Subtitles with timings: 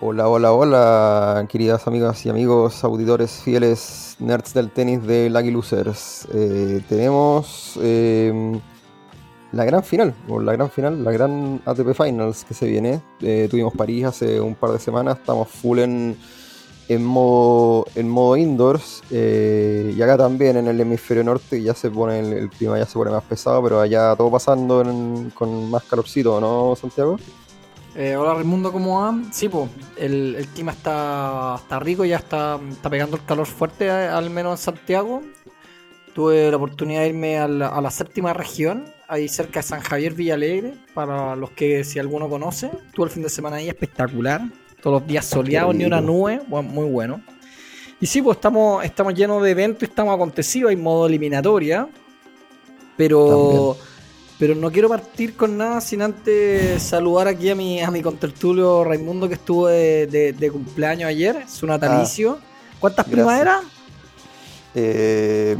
[0.00, 6.28] Hola, hola, hola, queridas amigas y amigos, auditores fieles, nerds del tenis de Lucky Losers.
[6.32, 8.60] Eh, tenemos eh,
[9.50, 13.02] la gran final, la gran final, la gran ATP Finals que se viene.
[13.20, 16.16] Eh, tuvimos París hace un par de semanas, estamos full en,
[17.00, 19.02] modo, en modo indoors.
[19.10, 23.10] y acá también en el hemisferio norte ya se pone, el, clima ya se pone
[23.10, 24.84] más pesado, pero allá todo pasando
[25.34, 27.18] con más calorcito, ¿no, Santiago?
[28.00, 29.12] Eh, hola Raimundo, ¿cómo va?
[29.32, 34.06] Sí, pues, el, clima está, está rico, ya está, está pegando el calor fuerte, eh,
[34.06, 35.20] al menos en Santiago.
[36.14, 40.74] Tuve la oportunidad de irme a la, séptima región, ahí cerca de San Javier Villalegre,
[40.94, 42.70] para los que si alguno conoce.
[42.94, 44.42] Tuve el fin de semana ahí espectacular,
[44.80, 47.20] todos los días soleados, ni una nube, muy bueno.
[48.00, 51.88] Y sí, pues estamos, estamos llenos de eventos, estamos acontecidos, hay modo eliminatoria,
[52.96, 53.76] pero...
[54.38, 58.84] Pero no quiero partir con nada sin antes saludar aquí a mi, a mi contertulio
[58.84, 62.38] Raimundo que estuvo de, cumpleaños ayer, su natalicio.
[62.40, 62.44] Ah,
[62.78, 63.64] ¿Cuántas primas eran?
[64.74, 65.58] 7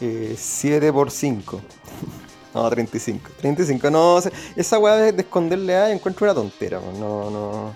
[0.00, 1.60] eh, por 5.
[2.54, 3.30] No, 35.
[3.40, 4.20] 35, no,
[4.54, 7.74] esa weá de, esconderle A encuentro una tontera, no, no.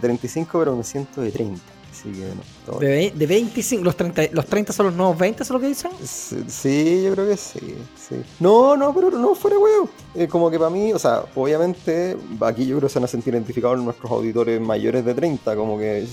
[0.00, 1.71] 35, pero me siento de 30
[2.04, 5.90] de, 25, los 30, los 30 son los nuevos 20, ¿es lo que dicen?
[6.02, 8.22] Sí, yo creo que sí, sí.
[8.40, 9.88] No, no, pero no fuera weón.
[10.14, 13.08] Eh, como que para mí, o sea, obviamente, aquí yo creo que se van a
[13.08, 15.54] sentir identificados nuestros auditores mayores de 30.
[15.56, 16.06] Como que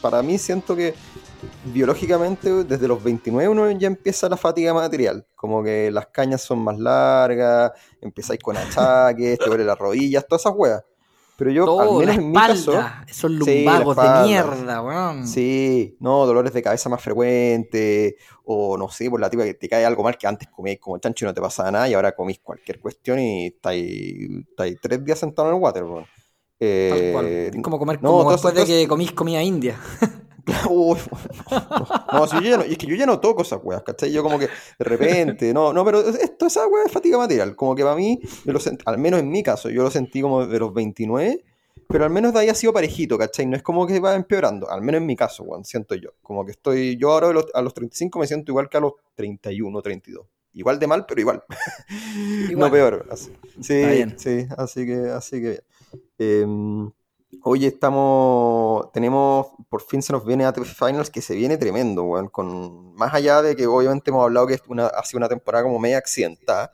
[0.00, 0.94] para mí siento que
[1.64, 5.26] biológicamente desde los 29 uno ya empieza la fatiga material.
[5.34, 10.42] Como que las cañas son más largas, empezáis con achaques, te duele las rodillas, todas
[10.42, 10.82] esas weas.
[11.40, 12.78] Pero yo, al menos en mi caso.
[13.08, 15.26] Esos lumbagos de mierda, weón.
[15.26, 18.16] Sí, no, dolores de cabeza más frecuentes.
[18.44, 20.98] O no sé, por la tipa que te cae algo mal que antes comías como
[20.98, 21.88] chancho y no te pasaba nada.
[21.88, 26.04] Y ahora comís cualquier cuestión y estáis, estáis tres días sentado en el water, weón.
[26.62, 29.80] Eh, es como comer como después de que comís comida india.
[30.70, 30.98] Uy,
[32.12, 34.12] no, si yo no, y es que yo ya no toco esas weas, ¿cachai?
[34.12, 37.54] Yo como que de repente, no, no, pero esto, esa wea es fatiga material.
[37.56, 40.58] Como que para mí, lo al menos en mi caso, yo lo sentí como de
[40.58, 41.44] los 29,
[41.88, 43.46] pero al menos de ahí ha sido parejito, ¿cachai?
[43.46, 46.10] No es como que va empeorando, al menos en mi caso, weón, siento yo.
[46.22, 49.82] Como que estoy, yo ahora a los, 35 me siento igual que a los 31,
[49.82, 51.44] 32 igual de mal, pero igual.
[52.56, 53.06] no peor.
[53.60, 55.60] Sí, sí, así que, así que
[56.18, 56.44] eh,
[57.42, 62.28] Oye, estamos, tenemos, por fin se nos viene ATP Finals que se viene tremendo, weón,
[62.28, 65.78] con, más allá de que obviamente hemos hablado que una, ha sido una temporada como
[65.78, 66.72] media accidentada,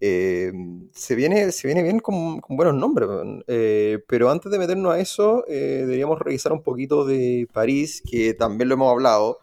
[0.00, 0.52] eh,
[0.92, 3.10] se, viene, se viene bien con, buenos nombres,
[3.46, 8.32] eh, pero antes de meternos a eso, eh, deberíamos revisar un poquito de París, que
[8.32, 9.38] también lo hemos hablado,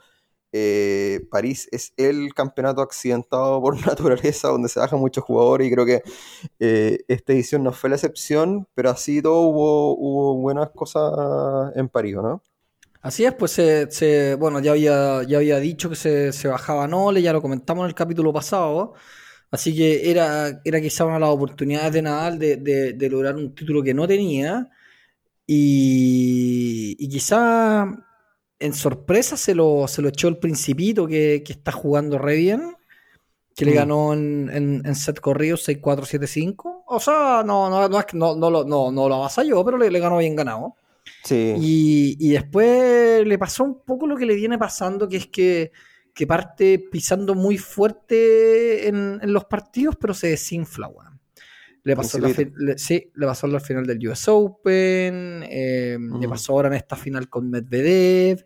[0.60, 5.86] eh, París es el campeonato accidentado por naturaleza, donde se bajan muchos jugadores y creo
[5.86, 6.02] que
[6.60, 11.88] eh, esta edición no fue la excepción, pero así todo hubo, hubo buenas cosas en
[11.90, 12.42] París, ¿no?
[13.02, 17.22] Así es, pues se, bueno, ya había, ya había dicho que se, se bajaba Nole,
[17.22, 18.96] ya lo comentamos en el capítulo pasado,
[19.52, 23.84] así que era, era quizá una de las oportunidades de Nadal de, lograr un título
[23.84, 24.70] que no tenía
[25.46, 28.07] y, y quizá
[28.60, 32.76] en sorpresa se lo, se lo echó el Principito, que, está jugando re bien,
[33.56, 33.76] que le mm.
[33.76, 36.84] ganó en, en, set corrido 6-4-7-5.
[36.88, 40.18] O sea, no, no, no, no, no, lo, no, no lo avasalló, pero le, ganó
[40.18, 40.76] bien ganado.
[41.24, 41.54] Sí.
[41.58, 45.72] Y, después le pasó un poco lo que le viene pasando, que es que,
[46.28, 50.90] parte pisando muy fuerte en, los partidos, pero se desinfla,
[51.88, 52.34] le pasó, la
[52.78, 57.30] sí, le pasó al final del US Open, em, le pasó ahora en esta final
[57.30, 58.46] con Medvedev.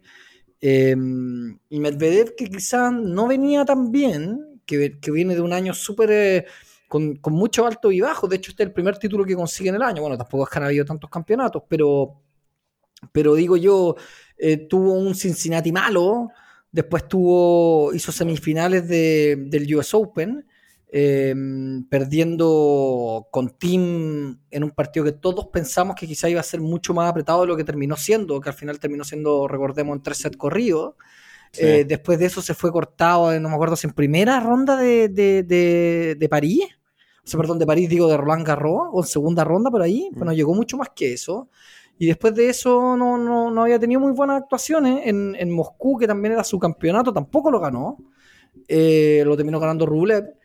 [0.60, 6.12] Em, y Medvedev que quizás no venía tan bien, que, viene de un año súper...
[6.12, 6.46] Eh,
[6.88, 8.28] con, mucho alto y bajo.
[8.28, 10.02] De hecho, este es el primer título que consigue en el año.
[10.02, 12.22] Bueno, tampoco es que han habido tantos campeonatos, pero,
[13.12, 13.96] pero digo yo,
[14.38, 16.30] eh, tuvo un Cincinnati malo,
[16.72, 20.46] después tuvo, hizo semifinales del US Open
[20.94, 26.60] Em, perdiendo con Team en un partido que todos pensamos que quizá iba a ser
[26.60, 30.04] mucho más apretado de lo que terminó siendo, que al final terminó siendo, recordemos, en
[30.04, 30.96] tres sets corridos.
[31.58, 35.08] Eh, después de eso se fue cortado, no me acuerdo si en primera ronda de,
[35.08, 36.66] de, París,
[37.24, 40.10] o sea, perdón, de París digo de Roland Garros, o en segunda ronda por ahí,
[40.12, 40.36] pero no mm.
[40.36, 41.50] llegó mucho más que eso.
[42.00, 45.04] Y después de eso no, no, había tenido muy buenas actuaciones.
[45.06, 47.98] En, en, Moscú, que también era su campeonato, tampoco lo ganó.
[48.68, 50.41] Eh, lo terminó ganando Rublev.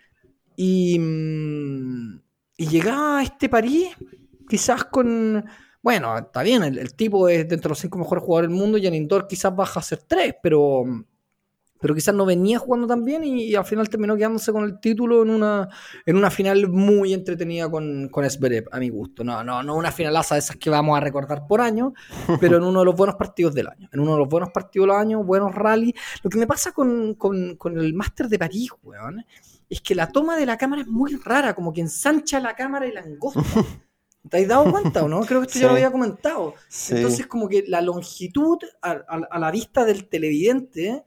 [0.56, 2.20] Y, mm,
[2.56, 3.88] y llegaba a este París
[4.49, 5.44] quizás con...
[5.82, 8.87] Bueno, está bien, el, tipo es dentro de los cinco mejores jugadores del mundo y
[8.88, 10.82] en indoor quizás baja a ser tres, pero,
[11.81, 15.23] pero quizás no venía jugando tan bien y, al final terminó quedándose con el título
[15.23, 15.69] en una,
[16.05, 19.23] en una final muy entretenida con, con a mi gusto.
[19.23, 21.93] No, no, no una finalaza de esas que vamos a recordar por año,
[22.41, 23.88] pero en uno de los buenos partidos del año.
[23.93, 25.94] En uno de los buenos partidos del año, buenos rally.
[26.25, 29.25] Lo que me pasa con, con, con el Máster de París, weón,
[29.68, 32.86] es que la toma de la cámara es muy rara, como que ensancha la cámara
[32.86, 33.42] y la angosta.
[34.30, 35.20] ¿Te has dado cuenta o no?
[35.20, 36.54] Creo que esto ya lo había comentado.
[36.90, 41.04] Entonces, como que la longitud a, la vista del televidente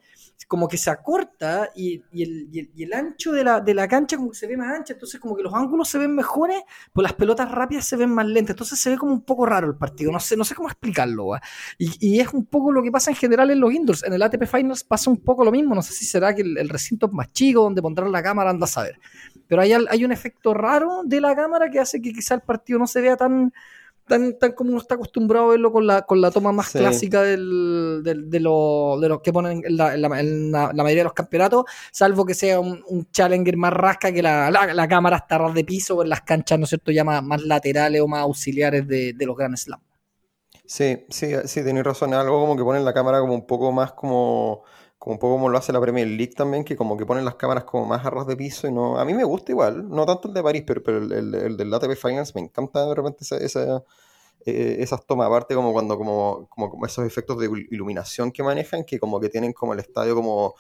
[0.50, 4.48] como que se acorta y, el, ancho de la, de la, cancha como que se
[4.48, 7.86] ve más ancha, entonces como que los ángulos se ven mejores, pues las pelotas rápidas
[7.86, 10.36] se ven más lentas, entonces se ve como un poco raro el partido, no sé,
[10.56, 11.34] cómo explicarlo,
[11.78, 14.48] y, es un poco lo que pasa en general en los indoors, en el ATP
[14.48, 17.32] Finals pasa un poco lo mismo, no sé si será que el, recinto es más
[17.32, 19.00] chico, donde pondrán la cámara, anda a saber,
[19.48, 22.80] pero hay, hay un efecto raro de la cámara que hace que quizá el partido
[22.80, 23.54] no se vea tan
[24.10, 27.22] tan, tan como uno está acostumbrado a verlo con la, con la toma más clásica
[27.22, 32.26] del, de, lo, de, los que ponen en la, la, mayoría de los campeonatos, salvo
[32.26, 36.10] que sea un, challenger más rasca que la, la, cámara está ras de piso en
[36.10, 39.56] las canchas, ¿no es cierto?, ya más, laterales o más auxiliares de, de los Grand
[39.56, 39.80] Slam.
[40.66, 42.14] Sí, sí, sí, tenéis razón.
[42.14, 44.64] Algo como que ponen la cámara como un poco más como
[45.00, 47.36] como un poco como lo hace la Premier League también, que como que ponen las
[47.36, 50.28] cámaras como más a de piso y no, a mí me gusta igual, no tanto
[50.28, 53.38] el de París, pero, pero el, el, del ATP Finance me encanta de repente esa,
[53.38, 53.84] esa
[54.46, 59.00] eh, esas tomas, aparte como cuando como, como, esos efectos de iluminación que manejan, que
[59.00, 60.56] como que tienen como el estadio como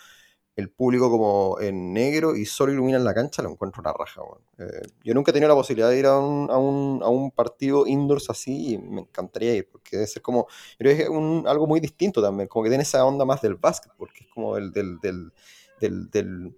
[0.59, 4.21] el público como en negro y solo iluminan la cancha, lo encuentro una raja.
[4.57, 7.31] Eh, yo nunca he tenido la posibilidad de ir a un, a un, a un
[7.31, 10.47] partido indoors así y me encantaría ir, porque debe ser como,
[10.77, 14.25] creo es algo muy distinto también, como que tiene esa onda más del básquet, porque
[14.25, 15.31] es como el del, del,
[15.79, 16.55] del, del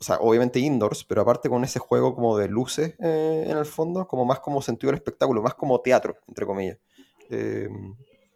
[0.00, 3.66] o sea, obviamente indoors, pero aparte con ese juego como de luces eh, en el
[3.66, 6.78] fondo, como más como sentido del espectáculo, más como teatro, entre comillas.
[7.28, 7.68] Eh,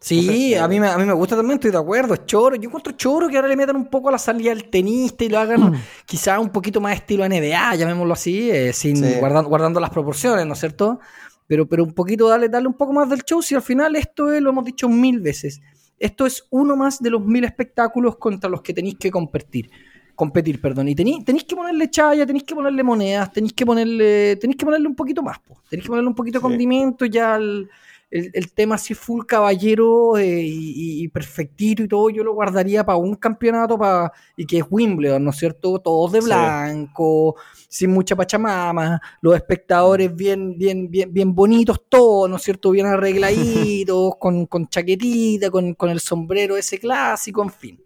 [0.04, 2.56] Sí, a, mí me, a mí me gusta también, estoy de acuerdo, es choro.
[2.56, 5.30] Yo encuentro choro que ahora le metan un poco a la salida del tenista y
[5.30, 5.82] lo hagan mm.
[6.04, 10.52] quizá un poquito más estilo NBA, llamémoslo así, eh, sin guardando, guardando las proporciones, ¿no
[10.52, 11.00] es cierto?
[11.46, 14.30] Pero, pero un poquito darle, darle un poco más del show, si al final esto
[14.30, 15.62] es, lo hemos dicho mil veces,
[15.98, 19.70] esto es uno más de los mil espectáculos contra los que tenéis que competir.
[20.14, 20.86] Competir, perdón.
[20.88, 24.66] Y tenéis, tenéis que ponerle chaya, tenéis que ponerle monedas, tenéis que ponerle, tenéis que
[24.66, 25.38] ponerle un poquito más,
[25.70, 27.70] tenéis que ponerle un poquito de condimento ya al
[28.14, 33.16] el, tema así full caballero eh, y, perfectito y todo, yo lo guardaría para un
[33.16, 35.80] campeonato para y que es Wimbledon, ¿no es cierto?
[35.80, 37.34] Todos de blanco,
[37.68, 42.70] sin mucha pachamama, los espectadores bien, bien, bien, bien bonitos todos, ¿no es cierto?
[42.70, 47.80] Bien arregladitos, con, con chaquetita, con, con, el sombrero ese clásico, en fin.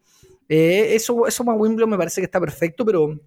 [0.46, 3.18] Eh, eso, eso para Wimbledon me parece que está perfecto, pero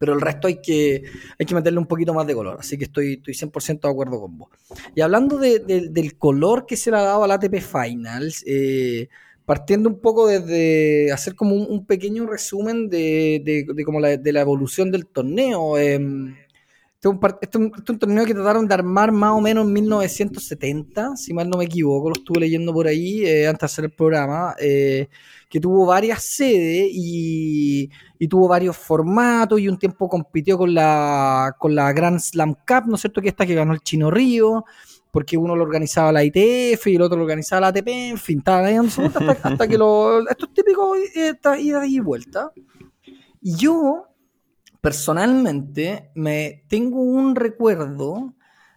[0.00, 1.02] pero el resto hay que,
[1.38, 2.56] hay que meterle un poquito más de color.
[2.58, 4.48] Así que estoy, estoy 100% de acuerdo con vos.
[4.94, 9.10] Y hablando del color que se le ha dado al ATP Finals, eh,
[9.44, 15.06] partiendo un poco desde hacer como un, pequeño resumen de, de, como la, evolución del
[15.06, 15.76] torneo.
[15.76, 16.34] Em,
[17.02, 21.32] este, este, es un, torneo que trataron de armar más o menos en 1970, si
[21.32, 24.54] mal no me equivoco, lo estuve leyendo por ahí eh, antes de hacer el programa.
[24.60, 25.08] Eh,
[25.48, 27.90] que tuvo varias sedes y,
[28.28, 32.94] tuvo varios formatos y un tiempo compitió con la, con la Grand Slam Cup, ¿no
[32.94, 33.20] es cierto?
[33.20, 34.64] Que esta que ganó el Chino Río,
[35.10, 38.38] porque uno lo organizaba la ITF y el otro lo organizaba la ATP, en fin,
[38.38, 42.52] estaba hasta, hasta que lo, esto es típico ida y vuelta.
[43.40, 44.09] Y yo,
[44.80, 48.34] personalmente, me tengo un recuerdo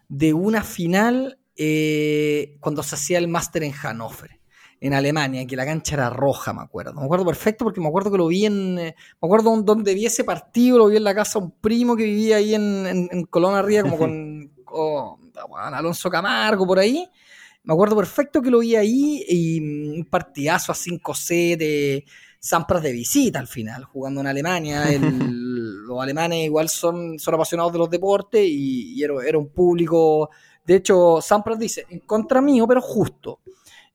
[0.09, 4.39] de una final eh, cuando se hacía el Master en Hannover
[4.83, 6.93] en Alemania, que la cancha era roja, me acuerdo.
[6.93, 8.77] Me acuerdo perfecto porque me acuerdo que lo vi en.
[8.77, 11.95] Eh, me acuerdo donde vi ese partido, lo vi en la casa de un primo
[11.95, 14.51] que vivía ahí en, en, Colón Arriba, como con,
[15.73, 17.09] Alonso Camargo, por ahí.
[17.63, 22.03] Me acuerdo perfecto que lo vi ahí y mm, un partidazo a 5C de
[22.45, 24.83] Sampras de visita al final, jugando en Alemania.
[24.99, 30.29] los alemanes igual son, son apasionados de los deportes y, era, era, un público.
[30.65, 33.39] De hecho, Sampras dice, en contra mío, pero justo.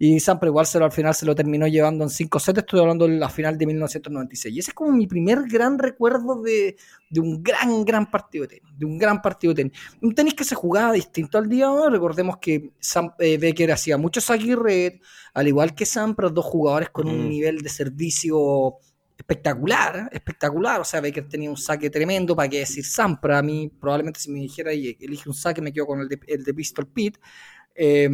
[0.00, 2.78] Y Sampras igual se lo, al final se lo terminó llevando en 5 sets, estoy
[2.78, 4.54] hablando de la final de 1996.
[4.54, 6.76] Y ese es como mi primer gran recuerdo de,
[7.16, 9.78] un gran, gran partido de tenis, de un gran partido de tenis.
[10.00, 13.72] Un tenis que se jugaba distinto al día de hoy, recordemos que Sam, eh, Becker
[13.72, 15.00] hacía mucho saque red,
[15.34, 18.76] al igual que Sampras, dos jugadores con un nivel de servicio
[19.16, 20.80] espectacular, espectacular.
[20.80, 23.40] O sea, Becker tenía un saque tremendo, para qué decir Sampras.
[23.40, 26.20] A mí, probablemente, si me dijera y elige un saque, me quedo con el de,
[26.28, 27.18] el de Pistol Pit.
[27.74, 28.08] Eh,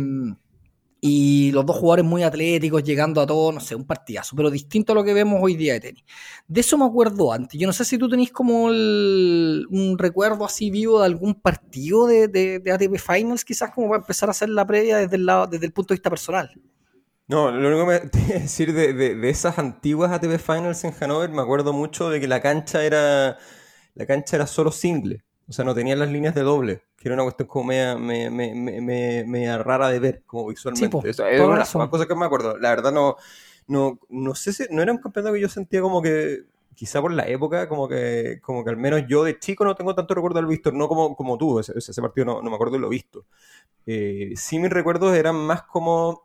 [1.06, 4.92] y los dos jugadores muy atléticos, llegando a todo, no sé, un partidazo, pero distinto
[4.92, 6.04] a lo que vemos hoy día de tenis.
[6.48, 7.60] De eso me acuerdo antes.
[7.60, 12.28] Yo no sé si tú tenés como un recuerdo así vivo de algún partido de,
[12.28, 15.72] de, ATP Finals, quizás como para empezar a hacer la previa desde el, desde el
[15.74, 16.50] punto de vista personal.
[17.26, 20.84] No, lo único que me te iba a decir de, de- esas antiguas ATP Finals
[20.84, 23.36] en Hannover, me acuerdo mucho de que la cancha era
[23.94, 27.14] la cancha era solo single, o sea, no tenía las líneas de doble, que era
[27.14, 31.08] una cuestión como media, me- me- me- me- media rara de ver, como visualmente.
[31.08, 32.58] po, Eso es una, una cosa que me acuerdo.
[32.58, 33.16] La verdad no,
[33.66, 37.12] no, no sé si, no era un campeonato que yo sentía como que, quizá por
[37.12, 40.36] la época, como que, como que al menos yo de chico no tengo tanto recuerdo
[40.38, 42.88] del visto, no como, como tú, ese, ese partido no, no me acuerdo de lo
[42.88, 43.26] visto.
[43.86, 46.22] Eh, sí mis recuerdos eran más como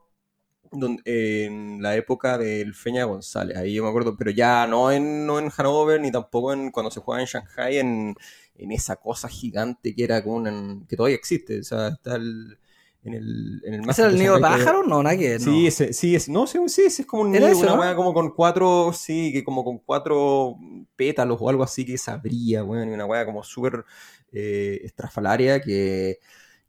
[0.72, 5.26] don- en la época del Feña González, ahí yo me acuerdo, pero ya no en,
[5.26, 8.16] no en Hannover ni tampoco en cuando se jugaba en Shanghai, en,
[8.60, 12.58] en esa cosa gigante que era como una, que todavía existe, o sea, está el,
[13.04, 14.84] en el, en el ¿Ese Master era el nido de pájaro?
[14.84, 15.68] No, nada que ver, Sí, no.
[15.68, 17.76] ese, sí, es, no, sí, sí, ese es como un nido, eso, una ¿no?
[17.76, 20.58] weá como con cuatro, sí, que como con cuatro
[20.96, 23.86] pétalos o algo así que se abría, weón, y una weá como súper
[24.32, 26.20] eh, estrafalaria que,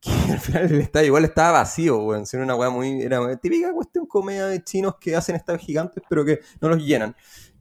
[0.01, 3.37] que al final el estadio igual estaba vacío, weón, era una weá muy, era una
[3.37, 7.17] típica cuestión comedia de chinos que hacen estadios gigantes pero que no los llenan.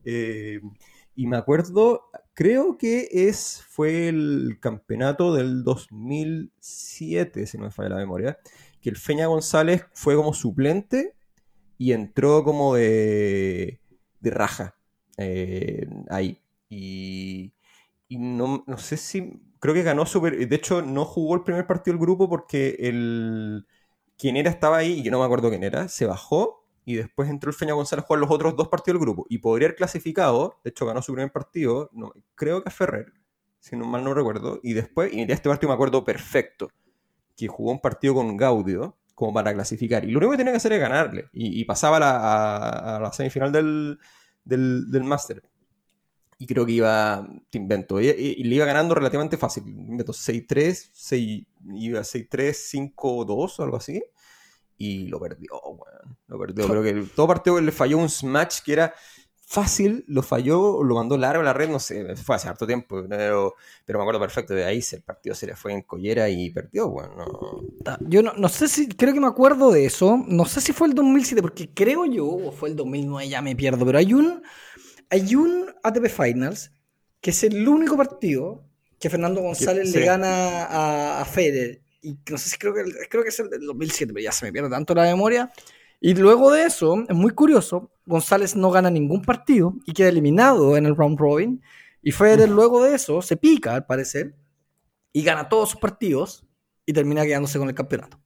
[0.06, 0.62] Eh,
[1.16, 2.09] y me acuerdo,
[2.40, 8.40] creo que es, fue el campeonato del 2007, si no me falla la memoria,
[8.82, 11.18] que el Feña González fue como suplente
[11.78, 13.82] y entró como de,
[14.22, 14.78] de raja
[15.18, 16.42] eh, ahí.
[16.70, 17.52] Y,
[18.08, 21.68] y no, no sé si, creo que ganó super, de hecho no jugó el primer
[21.68, 23.68] partido del grupo porque el,
[24.18, 27.30] quien era estaba ahí, y yo no me acuerdo quién era, se bajó y después
[27.30, 29.78] entró el Feña González a jugar los otros dos partidos del grupo y podría haber
[29.78, 33.14] clasificado, de hecho ganó su primer partido, no, creo que a Ferrer,
[33.60, 36.70] si no mal no recuerdo, y después, y de este partido me acuerdo perfecto,
[37.36, 40.06] que jugó un partido con Gaudio como para clasificar.
[40.06, 41.30] Y lo único que tenía que hacer es ganarle.
[41.34, 44.00] Y, y pasaba la, a- a la semifinal del,
[44.46, 45.44] del, del Master.
[46.38, 49.68] Y creo que iba, te invento, y, y- y le iba ganando relativamente fácil.
[49.68, 51.46] Invento 6-3, 6,
[51.76, 54.02] iba 6-3, 5-2 o algo así.
[54.80, 56.18] Y lo perdió, weón.
[56.28, 56.68] Lo perdió.
[56.68, 58.94] Creo que todo partido le falló un smash que era
[59.36, 63.04] fácil, lo falló, lo mandó largo a la red, no sé, fue hace harto tiempo,
[63.10, 66.52] pero, pero me acuerdo perfecto de ahí, el partido se le fue en collera y
[66.52, 67.18] perdió, weón.
[67.18, 67.64] no.
[67.84, 70.24] Ta- Yo no, no sé si, creo que me acuerdo de eso.
[70.28, 73.56] No sé si fue el 2007, porque creo yo, o fue el 2009, ya me
[73.56, 74.44] pierdo, pero hay un,
[75.10, 76.72] hay un ATP Finals
[77.20, 78.64] que es el único partido
[79.00, 79.98] que Fernando González sí.
[80.00, 81.82] le gana a, a Federer.
[82.02, 84.46] Y no sé si creo que, creo que es el del 2007, pero ya se
[84.46, 85.52] me pierde tanto la memoria.
[86.00, 90.78] Y luego de eso, es muy curioso, González no gana ningún partido y queda eliminado
[90.78, 91.62] en el round robin.
[92.02, 94.36] Y Federer luego de eso se pica, al parecer,
[95.12, 96.46] y gana todos sus partidos
[96.86, 98.20] y termina quedándose con el campeonato.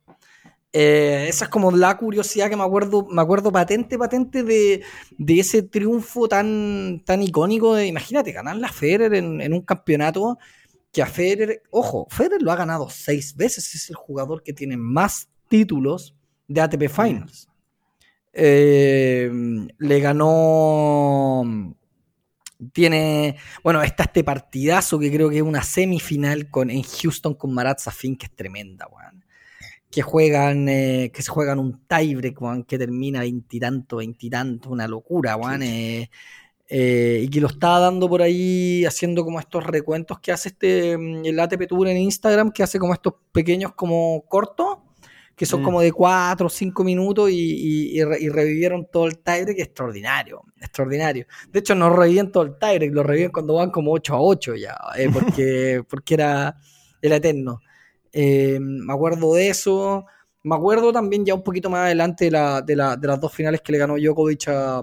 [0.75, 5.39] Eh, esa es como la curiosidad que me acuerdo, me acuerdo patente, patente de, de
[5.39, 10.39] ese triunfo tan, tan icónico de, imagínate, ganar la Federer en, en un campeonato
[10.93, 14.77] que a Federer, ojo, Federer lo ha ganado seis veces, es el jugador que tiene
[14.77, 16.15] más títulos
[16.47, 17.49] de ATP Finals.
[18.31, 19.29] Eh,
[19.79, 21.75] le ganó,
[22.71, 27.53] tiene, bueno, está este partidazo que creo que es una semifinal con, en Houston con
[27.53, 29.25] Marat Safin, que es tremenda, weón.
[29.89, 35.35] Que juegan, eh, que se juegan un tiebreak, weón, que termina veintitanto, veintitanto, una locura,
[35.37, 35.63] weón.
[35.63, 36.11] eh,
[36.69, 40.97] eh, y que lo estaba dando por ahí haciendo como estos recuentos que hace este
[40.97, 44.77] mm, el ATP Tour en Instagram, que hace como estos pequeños como cortos,
[45.35, 45.63] que son Mm.
[45.65, 49.59] como de 4 o 5 minutos y, y- y re- y revivieron todo el tiebreak,
[49.59, 51.25] extraordinario, extraordinario.
[51.51, 54.55] De hecho, no reviven todo el tiebreak, lo reviven cuando van como 8 a 8
[54.55, 56.55] ya, eh, porque, porque era,
[57.01, 57.59] era eterno.
[58.11, 60.05] Eh, me acuerdo de eso.
[60.43, 63.33] Me acuerdo también ya un poquito más adelante de, la- de la- de las dos
[63.33, 64.81] finales que le ganó Djokovic a,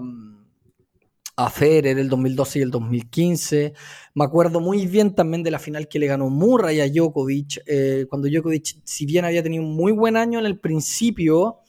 [1.45, 3.73] a Federer el 2012 y el 2015.
[4.13, 8.05] Me acuerdo muy bien también de la final que le ganó Murray a Djokovic, eh,
[8.09, 11.59] cuando Djokovic, si bien había tenido un muy buen año en el principio,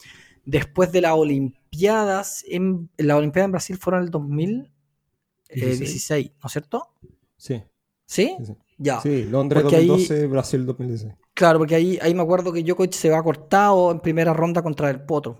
[0.44, 6.52] después de las Olimpiadas, en, la Olimpiada en Brasil fueron en el 2016, ¿no es
[6.52, 6.88] cierto?
[7.36, 7.62] Sí,
[8.06, 8.34] ¿Sí?
[8.38, 8.52] sí, sí.
[8.78, 9.00] Ya.
[9.00, 11.14] Sí, Londres Porque ahí- 2012, Brasil 2016.
[11.34, 14.90] Claro, porque ahí, ahí me acuerdo que Djokovic se va cortado en primera ronda contra
[14.90, 15.38] el Potro.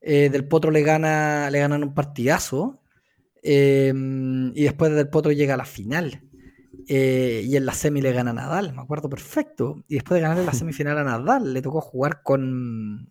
[0.00, 2.80] Eh, del Potro le gana le ganan un partidazo.
[3.44, 3.92] Eh,
[4.54, 6.22] y después del Potro llega a la final.
[6.86, 9.84] Eh, y en la semi le gana a Nadal, me acuerdo perfecto.
[9.88, 13.10] Y después de ganarle la semifinal a Nadal, le tocó jugar con,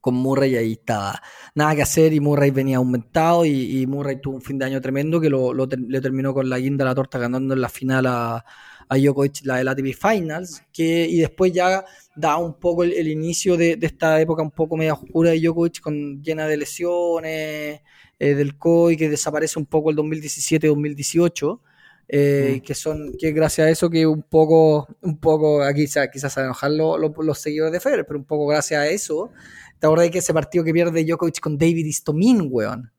[0.00, 1.20] con Murray y ahí estaba
[1.54, 4.80] nada que hacer y Murray venía aumentado y, y Murray tuvo un fin de año
[4.80, 7.68] tremendo que lo, lo ter- le terminó con la guinda la torta ganando en la
[7.70, 8.44] final a,
[8.88, 11.84] a Djokovic la de la ATP Finals que, y después ya
[12.16, 15.40] da un poco el, el inicio de, de esta época un poco media oscura de
[15.40, 17.80] Djokovic con llena de lesiones
[18.18, 21.60] eh, del COI que desaparece un poco el 2017-2018
[22.08, 22.60] eh, Mm.
[22.66, 26.42] que son que gracias a eso que un poco un poco aquí quizás quizás a
[26.44, 29.30] enojar lo- lo- los seguidores de Federer pero un poco gracias a eso
[29.78, 32.90] ¿Te acordás que ese partido que pierde Djokovic con David Istomin, weón?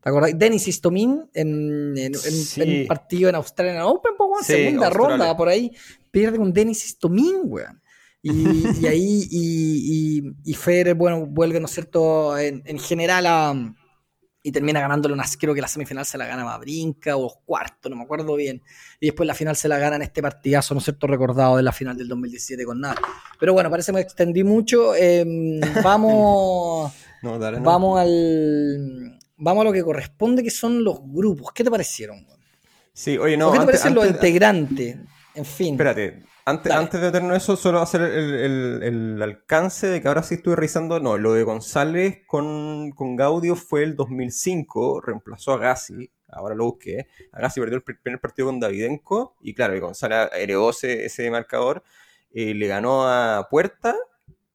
[0.00, 0.38] ¿Te acordás?
[0.38, 5.72] Dennis Istomin en, en, un partido en Australia Open, po, segunda ronda por ahí,
[6.12, 7.80] pierde con Dennis Istomin, weón.
[8.22, 13.74] Y, ahí, y, y, Federer, bueno, vuelve, ¿no es cierto?, en, general a,
[14.48, 17.36] y termina ganándole un asquero que la semifinal se la gana a Brinca o los
[17.44, 18.62] cuartos, no me acuerdo bien.
[18.98, 21.62] Y después la final se la gana en este partidazo, ¿no es cierto?, recordado de
[21.62, 22.96] la final del 2017 con nada.
[23.38, 24.94] Pero bueno, parece que me extendí mucho.
[24.94, 26.90] Em, vamos,
[27.22, 29.18] vamos al...
[29.36, 31.52] Vamos a lo que corresponde, que son los grupos.
[31.52, 32.26] ¿Qué te parecieron?
[32.94, 33.52] Sí, oye, no.
[33.52, 34.96] ¿Qué te parecen los integrantes?
[35.34, 35.74] En fin.
[35.74, 40.56] Espérate, antes, antes de tener eso, solo hacer el, alcance de que ahora sí estuve
[40.56, 40.98] revisando.
[40.98, 46.10] No, lo de González con, Gaudio fue el 2005, reemplazó a Gassi.
[46.28, 47.06] Ahora lo busqué.
[47.32, 49.36] Gassi perdió el primer partido con Davidenko.
[49.42, 51.82] Y claro, y González heredó ese, marcador.
[52.32, 53.94] Eh, le ganó a Puerta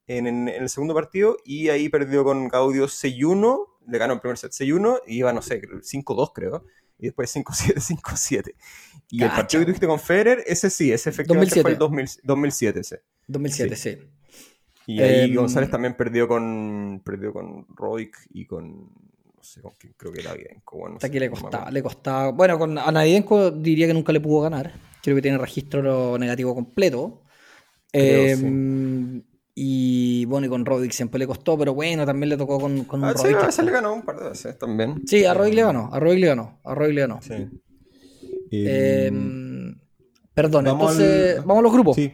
[0.06, 1.36] en, el segundo partido.
[1.44, 3.68] Y ahí perdió con Gaudio 6-1.
[3.86, 5.02] Le ganó el primer set 6-1.
[5.06, 6.64] Y iba, no sé, 5-2 creo
[6.98, 8.54] y después 5-7, 5-7.
[9.10, 11.62] Y el partido que tuviste con Federer, ese sí, ese efectivamente 2007.
[11.62, 13.02] fue el 2007, ese.
[13.26, 13.98] 2007, sí.
[14.86, 18.90] Y ahí em, González también perdió con perdió con Roik y con
[19.36, 20.78] no sé con quién, creo que era Navidenko.
[20.78, 22.30] Bueno, Hasta aquí le costaba, le costaba.
[22.32, 24.72] Bueno, con a diría que nunca le pudo ganar.
[25.02, 27.22] Creo que tiene registro negativo completo.
[27.92, 28.36] Eh,
[29.56, 33.04] y bueno, y con Roddick siempre le costó, pero bueno, también le tocó con, con
[33.04, 35.02] un ah, Sí, a veces le ganó un par de veces también.
[35.06, 37.20] Sí, a Roddick le ganó, a Roddick le ganó, a Roddick le ganó.
[37.22, 37.34] Sí.
[38.50, 39.78] Em,
[40.34, 41.94] perdón, entonces, vamos a los grupos.
[41.94, 42.12] Sí,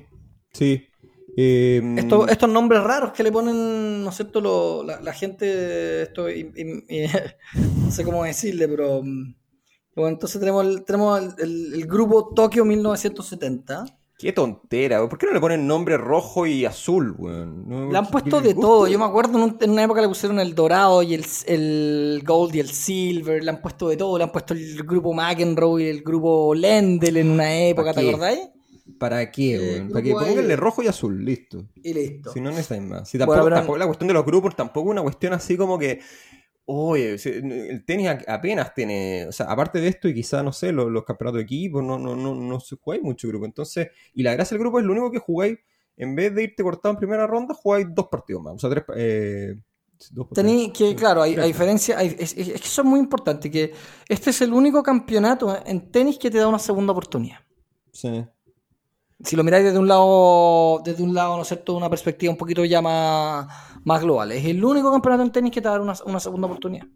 [0.52, 0.86] sí.
[1.34, 4.84] Em, estos, nombres raros que le ponen, ¿no es cierto?
[4.84, 6.26] la, gente, esto,
[7.84, 13.99] no sé cómo decirle, pero bueno, entonces tenemos el, tenemos el, el grupo Tokio 1970.
[14.20, 17.90] Qué tontera, ¿por qué no le ponen nombre rojo y azul, weón?
[17.90, 18.86] le han puesto de todo.
[18.86, 22.60] Yo me acuerdo en, una época le pusieron el dorado y el, el, gold y
[22.60, 23.42] el silver.
[23.42, 24.18] Le han puesto de todo.
[24.18, 28.40] Le han puesto el grupo McEnroe y el grupo Lendl en una época, ¿te acordáis?
[28.98, 29.88] ¿Para qué, weón?
[29.88, 31.64] Para que pónganle rojo y azul, listo.
[31.82, 32.30] Y listo.
[32.34, 33.08] Si no necesitáis más.
[33.08, 36.00] Si tampoco, tampoco la cuestión de los grupos tampoco es una cuestión así como que
[36.72, 41.04] Oye, el tenis apenas tiene, o sea, aparte de esto y quizá, no sé, los,
[41.04, 43.44] campeonatos de equipo, no, no, no, no se jugáis mucho grupo.
[43.44, 45.58] Entonces, y la gracia del grupo es lo único que jugáis,
[45.96, 48.84] en vez de irte cortado en primera ronda, jugáis dos partidos más, o sea, tres...
[48.96, 49.56] Eh,
[50.32, 53.74] Tenéis que, claro, hay, diferencia, es, que eso es muy importante, que
[54.08, 57.40] este es el único campeonato en tenis que te da una segunda oportunidad.
[57.92, 58.24] Sí
[59.22, 62.38] si lo miráis desde un lado, desde un lado, ¿no es cierto?, una perspectiva un
[62.38, 63.46] poquito ya más,
[63.84, 64.32] más global.
[64.32, 66.86] Es el único campeonato en tenis que te da una, una segunda oportunidad.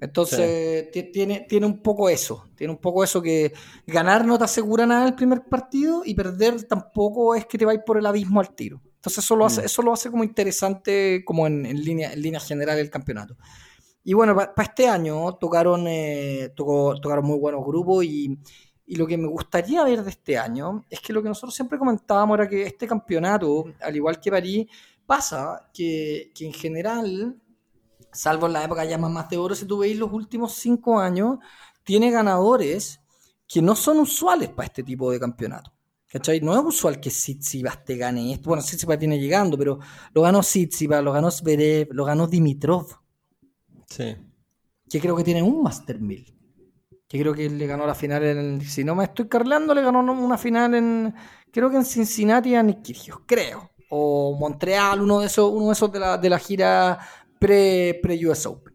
[0.00, 2.44] Entonces, tiene, tiene un poco eso.
[2.56, 3.52] Tiene un poco eso que
[3.86, 7.84] ganar no te asegura nada el primer partido y perder tampoco es que te vayas
[7.86, 8.80] por el abismo al tiro.
[8.96, 9.64] Entonces, eso lo hace, mm.
[9.64, 13.36] eso lo hace como interesante, como en, en línea, en línea general el campeonato.
[14.04, 18.36] Y bueno, para este año tocaron, eh, tocó, tocaron muy buenos grupos y
[18.92, 21.78] y lo que me gustaría ver de este año es que lo que nosotros siempre
[21.78, 24.66] comentábamos era que este campeonato, al igual que París,
[25.06, 27.40] pasa que, en general,
[28.12, 31.38] salvo en la época ya más de oro, si tú veis los últimos cinco años,
[31.82, 33.00] tiene ganadores
[33.48, 35.72] que no son usuales para este tipo de campeonato.
[36.06, 36.42] ¿Cachai?
[36.42, 38.50] No es usual que Tsitsipas te gane esto.
[38.50, 39.78] Bueno, Tsitsipas viene llegando, pero
[40.12, 42.88] lo ganó Tsitsipas, lo ganó Zverev, lo ganó Dimitrov.
[43.86, 44.16] Sí.
[44.90, 46.41] Que creo que tiene un Master 1000
[47.12, 50.00] que creo que le ganó la final en, si no me estoy carlando, le ganó
[50.00, 51.14] una final en,
[51.52, 52.90] creo que en Cincinnati a Nick
[53.26, 56.98] creo, o Montreal, uno de esos, uno de esos de la, de la gira
[57.38, 58.74] pre, pre US Open.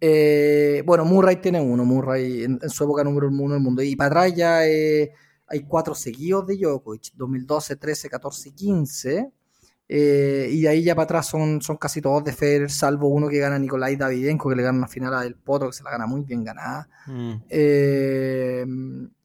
[0.00, 4.20] Eh, bueno, Murray tiene uno, Murray en, su época número uno del mundo, y para
[4.20, 5.10] atrás ya eh,
[5.48, 9.32] hay cuatro seguidos de Djokovic, 2012, 13, 14 y 15.
[9.88, 13.28] Eh, y de ahí ya para atrás son, son casi todos de Federer, salvo uno
[13.28, 15.90] que gana Nicolai Davidenko, que le gana una final a Del Potro, que se la
[15.90, 16.88] gana muy bien ganada.
[17.06, 17.34] Mm.
[17.48, 18.66] Eh,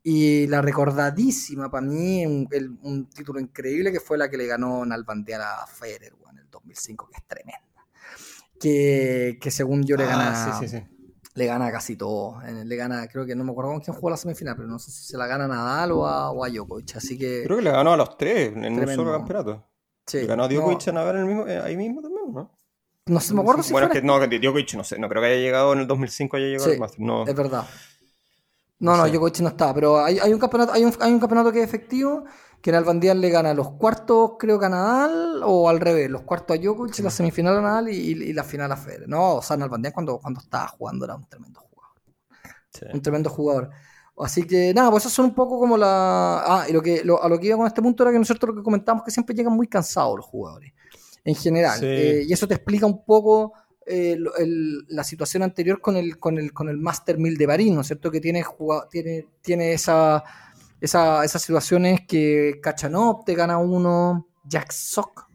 [0.04, 5.62] y la recordadísima para mí, un, título increíble que fue la que le ganó Nalbandiana
[5.62, 7.60] a Federer en el 2005, que es tremenda.
[8.60, 10.88] Que, que según yo le ah, gana.
[11.34, 12.39] Le gana casi todo.
[12.41, 14.91] Le gana, creo que no me acuerdo con quién jugó la semifinal, pero no sé
[14.91, 16.97] si se la gana a Nadal o a, o a Djokovic.
[16.97, 17.43] Así que.
[17.45, 19.70] Creo que le ganó a los tres en un solo campeonato.
[20.07, 21.09] Sí, ¿Ganó Djokovic no.
[21.09, 22.51] el mismo, eh, ahí mismo también, no?
[23.05, 25.29] No sé, me acuerdo si Bueno, es que no, Djokovic no sé, no creo que
[25.29, 27.25] haya llegado en el 2005, haya llegado sí, al Master, no.
[27.25, 27.65] Es verdad.
[28.79, 31.51] No, no, Djokovic no está, pero hay, hay, un campeonato, hay, un, hay un campeonato
[31.51, 32.25] que es efectivo,
[32.61, 36.21] que en Albandián le gana los cuartos, creo que a Nadal, o al revés, los
[36.21, 39.09] cuartos a Djokovic, la semifinal a Nadal y, y, la final a Federer.
[39.09, 41.95] No, o sea, en Albandián cuando, cuando estaba jugando era un tremendo jugador.
[42.73, 42.85] Sí.
[42.93, 43.69] Un tremendo jugador.
[44.23, 46.43] Así que nada, pues eso son un poco como la.
[46.45, 48.62] Ah, y lo que, a lo que iba con este punto era que nosotros lo
[48.62, 50.73] que comentamos que siempre llegan muy cansados los jugadores.
[51.23, 51.79] en general.
[51.84, 53.53] Eh, y eso te explica un poco
[53.86, 54.17] eh,
[54.89, 57.88] la situación anterior con el, con el, con el Master 1000 de París, ¿no es
[57.88, 58.12] cierto?
[58.12, 58.43] Que tiene,
[58.91, 60.23] tiene, tiene esa,
[60.79, 65.27] esa, esas situaciones que Kachanov te gana uno, Jack Sock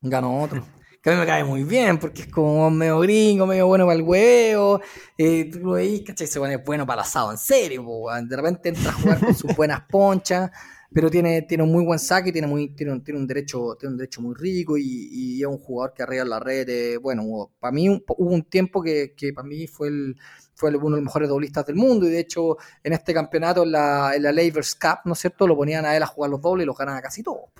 [0.00, 0.64] ganó otro.
[1.04, 3.96] Que a mí me cae muy bien, porque es como medio gringo, medio bueno para
[3.96, 4.80] el huevo.
[5.18, 6.26] Eh, tú lo veis, ¿cachai?
[6.26, 7.84] Se pone bueno para el asado, en serio.
[8.26, 10.50] de repente entra a jugar con sus buenas ponchas
[10.94, 13.94] pero tiene, tiene un muy buen saque, tiene, muy, tiene, un, tiene un derecho, tiene
[13.94, 17.00] un derecho muy rico y, es un jugador que arriba en la red.
[17.00, 20.16] bueno, para mí hubo un tiempo que, que para mí fue, el,
[20.54, 23.72] fue uno de los mejores doblistas del mundo y de hecho en este campeonato, en
[23.72, 25.48] la, en la Labors Cup, ¿no es cierto?
[25.48, 27.50] Lo ponían a él a jugar los dobles y los ganaba casi todos.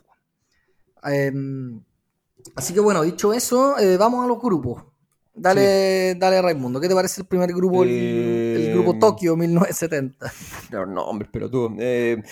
[1.02, 1.82] Em,
[2.54, 4.84] así que bueno, dicho eso, eh, vamos a los grupos.
[5.36, 10.32] Dale, dale Raimundo, ¿qué te parece el primer grupo, el, grupo em, Tokio 1970?
[10.70, 11.74] No, nombres, pero tú.
[11.78, 12.22] Eh,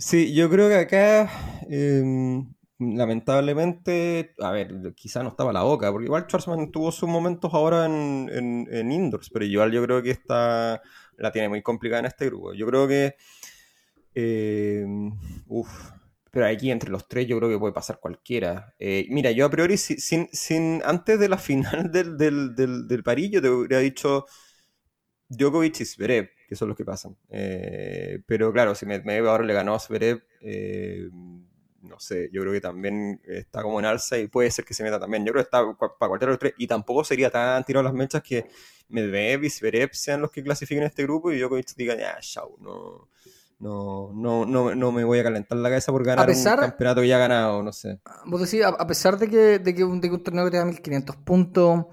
[0.00, 1.30] Sí, yo creo que acá,
[1.68, 7.52] em, lamentablemente, a ver, quizá no estaba la boca, porque igual Schwarzman tuvo sus momentos
[7.52, 10.80] ahora en, en, indoors, pero igual yo creo que esta
[11.18, 12.54] la tiene muy complicada en este grupo.
[12.54, 13.16] Yo creo que,
[14.14, 14.86] eh,
[16.30, 18.74] pero aquí entre los tres yo creo que puede pasar cualquiera.
[18.78, 23.02] Eh, mira, yo a priori, sin, sin, antes de la final del, del, del, del
[23.02, 24.26] París, yo te hubiera dicho
[25.28, 27.16] Djokovic y Zverev que son los que pasan.
[27.28, 31.08] Eh, pero claro, si Medvedev ahora le ganó a Zverev, eh,
[31.82, 34.82] no sé, yo creo que también está como en alza y puede ser que se
[34.82, 35.24] meta también.
[35.24, 37.94] Yo creo que está para cualquiera de los tres y tampoco sería tan tirado las
[37.94, 38.46] mechas que
[38.88, 43.08] Medvedev y Zverev sean los que clasifiquen este grupo y yo diga, ya, chao, no.
[43.60, 47.16] No, no, no, no, me voy a calentar la cabeza por ganar un campeonato ya
[47.16, 48.00] ha ganado, no sé.
[48.24, 50.56] Vos decís, a, pesar de que, de que, un, de que un torneo que te
[50.56, 51.84] da 1500 puntos,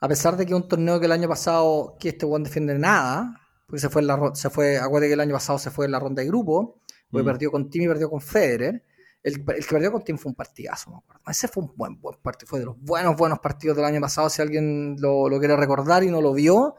[0.00, 3.40] a pesar de que un torneo que el año pasado, que este Juan defiende nada,
[3.66, 5.92] porque se fue, en la, se fue, acuérdate que el año pasado se fue en
[5.92, 7.26] la ronda de grupo, porque mm.
[7.26, 8.84] perdió con Tim y perdió con Federer.
[9.22, 11.22] El, el, que perdió con Tim fue un partidazo, me acuerdo.
[11.28, 14.28] Ese fue un buen, buen partido, fue de los buenos, buenos partidos del año pasado.
[14.28, 16.74] Si alguien lo, lo quiere recordar y no lo vio,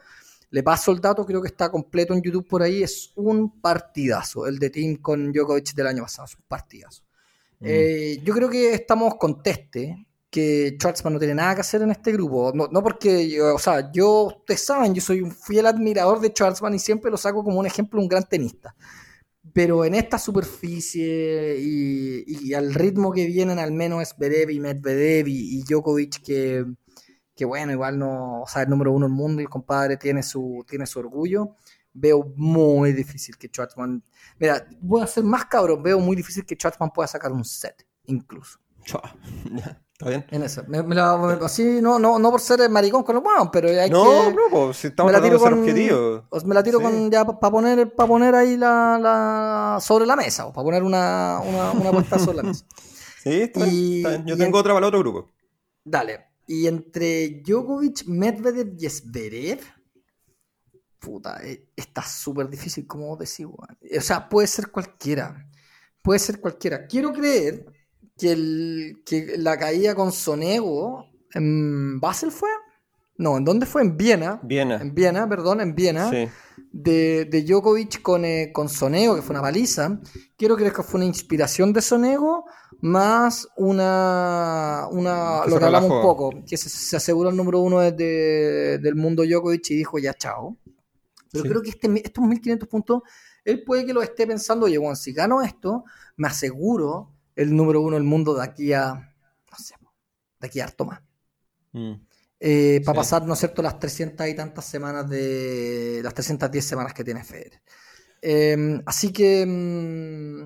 [0.54, 2.84] le paso el dato, creo que está completo en YouTube por ahí.
[2.84, 7.02] Es un partidazo, el de Tim con Djokovic del año pasado, es un partidazo.
[7.60, 7.66] Mm.
[7.68, 11.89] Eh, yo creo que estamos con Teste, que Schwartzman no tiene nada que hacer en
[11.89, 12.52] este grupo.
[12.54, 16.80] No, porque, o sea, yo, ustedes saben, yo soy un fiel admirador de Schwartzman y
[16.80, 18.76] siempre lo saco como un ejemplo, un gran tenista.
[19.54, 25.63] Pero en esta superficie y, al ritmo que vienen, al menos Zverev y Medvedev y,
[25.63, 26.63] Djokovic, que,
[27.36, 30.24] que, bueno, igual no, o sea, el número uno del mundo y el compadre tiene
[30.24, 31.56] su, tiene su orgullo,
[31.93, 34.04] veo muy difícil que Schwartzman.
[34.39, 37.86] Mira, voy a ser más cabrón, veo muy difícil que Schwartzman pueda sacar un set,
[38.06, 38.60] incluso.
[39.93, 40.26] ¿Está bien?
[40.32, 40.63] En eso.
[40.67, 44.04] Me, la, así, no, no, no por ser maricón con los buenos, pero hay no,
[44.04, 44.34] que.
[44.34, 46.24] No, pues si estamos hablando de ser objetivo.
[46.46, 50.48] Me la tiro con ya para poner, para poner ahí la, la, sobre la mesa,
[50.48, 52.65] o para poner una, una, una puesta sobre la mesa.
[53.24, 55.32] Sí, está, bien, Yo tengo otra para el otro grupo.
[55.86, 56.33] Dale.
[56.45, 59.62] Y entre Djokovic, Medvedev y Zverev,
[60.99, 65.49] puta, eh, está súper difícil, como decir, O sea, puede ser cualquiera.
[66.01, 66.88] Puede ser cualquiera.
[66.88, 67.65] Quiero creer
[68.17, 72.49] que, el, que la caída con Sonego en Basel fue.
[73.17, 73.82] No, ¿en dónde fue?
[73.82, 74.39] En Viena.
[74.43, 74.82] Viena.
[74.82, 76.12] En Viena, perdón, en Viena.
[76.71, 79.99] De, de Djokovic con, eh, con Sonego, que fue una paliza.
[80.36, 82.45] Quiero creer que fue una inspiración de Sonego,
[82.82, 84.88] más una.
[84.91, 89.69] una lo que hablamos un poco, que se, aseguró el número uno del mundo Djokovic
[89.69, 90.58] y dijo ya chao.
[91.32, 93.02] Pero creo que este, estos 1500 puntos,
[93.43, 95.84] él puede que lo esté pensando, oye, bueno, si gano esto,
[96.15, 99.76] me aseguro el número uno del mundo de aquí a, no sé,
[100.39, 101.02] de aquí a harto más.
[101.71, 101.93] Mm.
[102.45, 106.93] Eh, para pasar, ¿no es cierto?, las 300 y tantas semanas de, las 310 semanas
[106.93, 107.62] que tiene Federer.
[108.21, 110.43] Em, así que mm,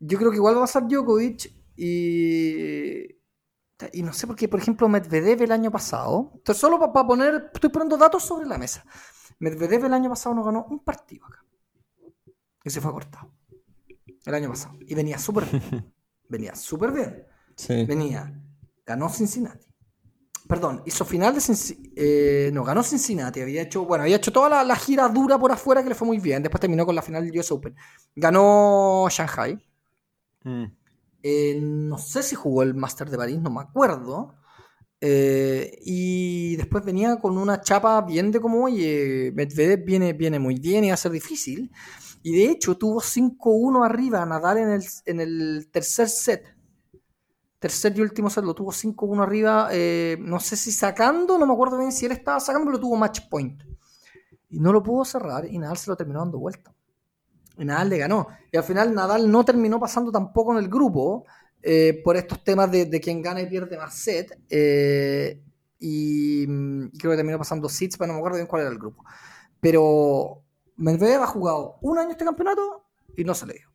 [0.00, 3.20] yo creo que igual va a pasar Djokovic y...
[3.92, 7.50] Y no sé por qué, por ejemplo, Medvedev el año pasado, entonces solo para poner,
[7.52, 8.84] estoy poniendo datos sobre la mesa.
[9.40, 11.44] Medvedev el año pasado no ganó un partido acá.
[12.62, 13.32] Y se fue cortado
[14.26, 14.76] el año pasado.
[14.86, 15.92] Y venía súper bien.
[16.28, 17.26] venía súper bien.
[17.88, 18.40] Venía,
[18.86, 19.71] ganó Cincinnati.
[20.48, 21.92] Perdón, hizo final de Cincinnati.
[21.96, 23.40] Eh, no, ganó Cincinnati.
[23.40, 26.18] Había hecho, bueno, había hecho toda la, gira dura por afuera que le fue muy
[26.18, 26.42] bien.
[26.42, 27.74] Después terminó con la final del US Open.
[28.14, 29.58] Ganó Shanghai.
[30.44, 30.64] Mm.
[31.22, 34.34] Eh, no sé si jugó el Master de París, no me acuerdo.
[35.00, 40.56] Eh, y después venía con una chapa bien de como, oye, Medvedev viene, viene muy
[40.56, 41.70] bien y va a ser difícil.
[42.22, 46.44] Y de hecho tuvo 5-1 arriba Nadal en el, en el tercer set.
[47.62, 49.68] Tercer y último set lo tuvo 5-1 arriba.
[49.70, 52.96] Eh, no sé si sacando, no me acuerdo bien si él estaba sacando, pero tuvo
[52.96, 53.62] match point.
[54.50, 56.74] Y no lo pudo cerrar y Nadal se lo terminó dando vuelta.
[57.56, 58.26] Y Nadal le ganó.
[58.50, 61.24] Y al final Nadal no terminó pasando tampoco en el grupo.
[61.62, 64.36] eh, por estos temas de, de, quien gana y pierde más set.
[64.50, 65.40] Eh,
[65.78, 66.44] y,
[66.98, 69.04] creo que terminó pasando Seeds, pero no me acuerdo bien cuál era el grupo.
[69.60, 70.42] Pero
[70.78, 73.68] Medvedev ha jugado un año este campeonato y no se le dio.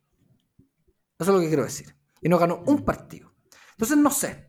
[1.18, 1.96] Eso es lo que quiero decir.
[2.20, 3.27] Y no ganó un partido.
[3.78, 4.48] Entonces no sé.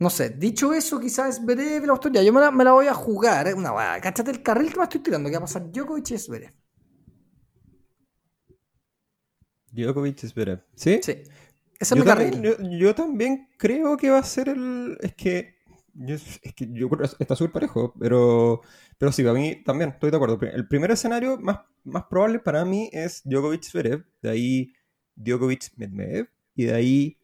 [0.00, 0.30] No sé.
[0.30, 2.24] Dicho eso, quizás Zverev la autoridad.
[2.24, 3.54] Yo me la, me la, voy a jugar.
[3.54, 5.28] Una, cáchate el carril que me estoy tirando.
[5.28, 6.52] Que va a pasar Djokovic y Zverev.
[9.70, 10.64] Djokovic y Zverev.
[10.74, 10.98] ¿Sí?
[11.04, 11.12] Sí.
[11.78, 12.42] Ese es mi carril.
[12.42, 14.98] Yo, yo, también creo que va a ser el...
[15.00, 15.54] Es que...
[15.94, 18.60] Yo, es que yo creo que está súper parejo, pero,
[18.98, 20.38] pero sí, para mí también estoy de acuerdo.
[20.42, 24.72] El primer escenario más, más probable para mí es Djokovic-Zverev, de ahí
[25.16, 27.18] Djokovic-Medvedev y de ahí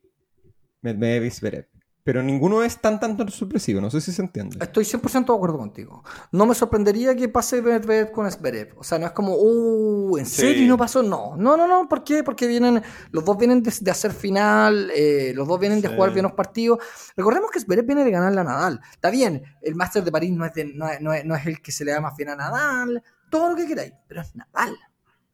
[0.82, 1.66] Medvedev-Zverev.
[2.04, 4.58] Pero ninguno es tan tanto sorpresivo, no sé si se entiende.
[4.60, 6.02] Estoy 100% de acuerdo contigo.
[6.32, 8.76] No me sorprendería que pase Medvedev con Zverev.
[8.76, 10.66] O sea, no es como, uh, ¿en serio sí.
[10.66, 11.04] no pasó?
[11.04, 11.88] No, no, no, no.
[11.88, 12.24] ¿Por qué?
[12.24, 16.10] Porque vienen, los dos vienen de, de hacer final, eh, los dos vienen de jugar
[16.10, 16.80] buenos partidos.
[17.16, 18.80] Recordemos que Zverev viene de ganar la Nadal.
[18.90, 21.46] Está bien, el Master de París no es, de, no, es, no, es, no es
[21.46, 24.34] el que se le da más bien a Nadal, todo lo que queráis, pero es
[24.34, 24.76] Nadal.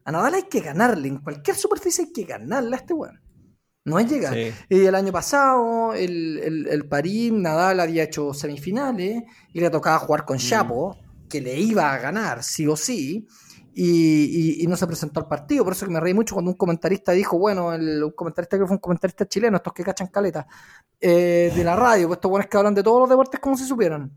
[0.05, 3.19] A Nadal hay que ganarle, en cualquier superficie hay que ganarle a este weón.
[3.85, 4.33] No es llegar.
[4.33, 4.51] Sí.
[4.69, 9.99] Y el año pasado, el, el, el, París, Nadal había hecho semifinales y le tocaba
[9.99, 11.27] jugar con Chapo, mm.
[11.27, 13.27] que le iba a ganar, sí o sí,
[13.73, 15.63] y, y, y, no se presentó al partido.
[15.63, 18.65] Por eso que me reí mucho cuando un comentarista dijo, bueno, el, un comentarista que
[18.65, 20.45] fue un comentarista chileno, estos que cachan caleta,
[20.99, 23.63] eh, de la radio, pues estos buenos que hablan de todos los deportes como si
[23.63, 24.11] supieran.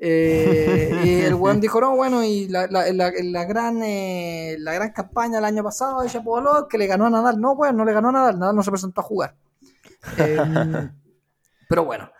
[0.00, 4.72] Eh, y el weón dijo, no, bueno, y la, la, la, la gran, eh, la
[4.74, 7.40] gran campaña el año pasado de Chapovalov que le ganó a Nadal.
[7.40, 9.36] No, weón, no le ganó a Nadal, Nadal no se presentó a jugar.
[10.16, 10.36] Eh,
[11.68, 12.10] pero bueno.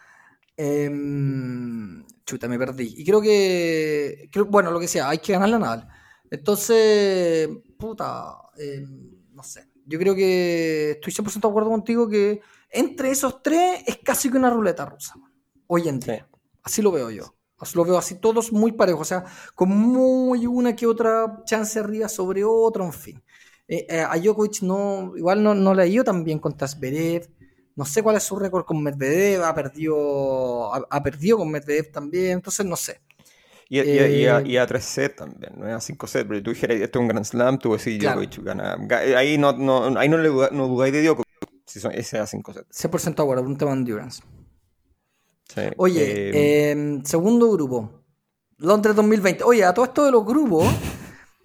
[0.57, 2.95] Em, chuta, me perdí.
[2.97, 5.89] Y creo que, creo, bueno, lo que sea, hay que ganarle a Nadal.
[6.31, 9.69] Entonces, puta, em, no sé.
[9.87, 14.37] Yo creo que estoy 100% de acuerdo contigo que entre esos tres es casi que
[14.37, 15.15] una ruleta rusa.
[15.69, 16.29] Hoy en día.
[16.63, 17.38] Así lo veo yo.
[17.75, 22.09] Lo veo así, todos muy parejos, o sea, con muy una que otra chance arriba
[22.09, 23.23] sobre otro, en fin.
[23.67, 27.29] Eh, eh, a Djokovic no, igual no, no le ha ido tan bien contra Zverev,
[27.77, 31.93] no sé cuál es su récord con Medvedev, ha perdido, ha, ha, perdido con Medvedev
[31.93, 33.01] también, entonces no sé.
[33.69, 36.51] Y, eh, y, a, y, a, 3 sets también, no a 5 sets, pero tú
[36.51, 38.21] dijeras, esto es un Grand Slam, tú decís claro.
[38.21, 38.79] Djokovic gana.
[39.17, 41.29] Ahí no, no, ahí no, le, no dudáis de Djokovic,
[41.67, 42.85] si son, ese a 5 sets.
[42.85, 44.23] 100% de acuerdo, un tema de endurance.
[45.49, 46.73] Sí, Oye, eh...
[46.73, 47.99] Eh, segundo grupo.
[48.59, 49.45] Londres 2020.
[49.45, 50.67] Oye, a todo esto de los grupos,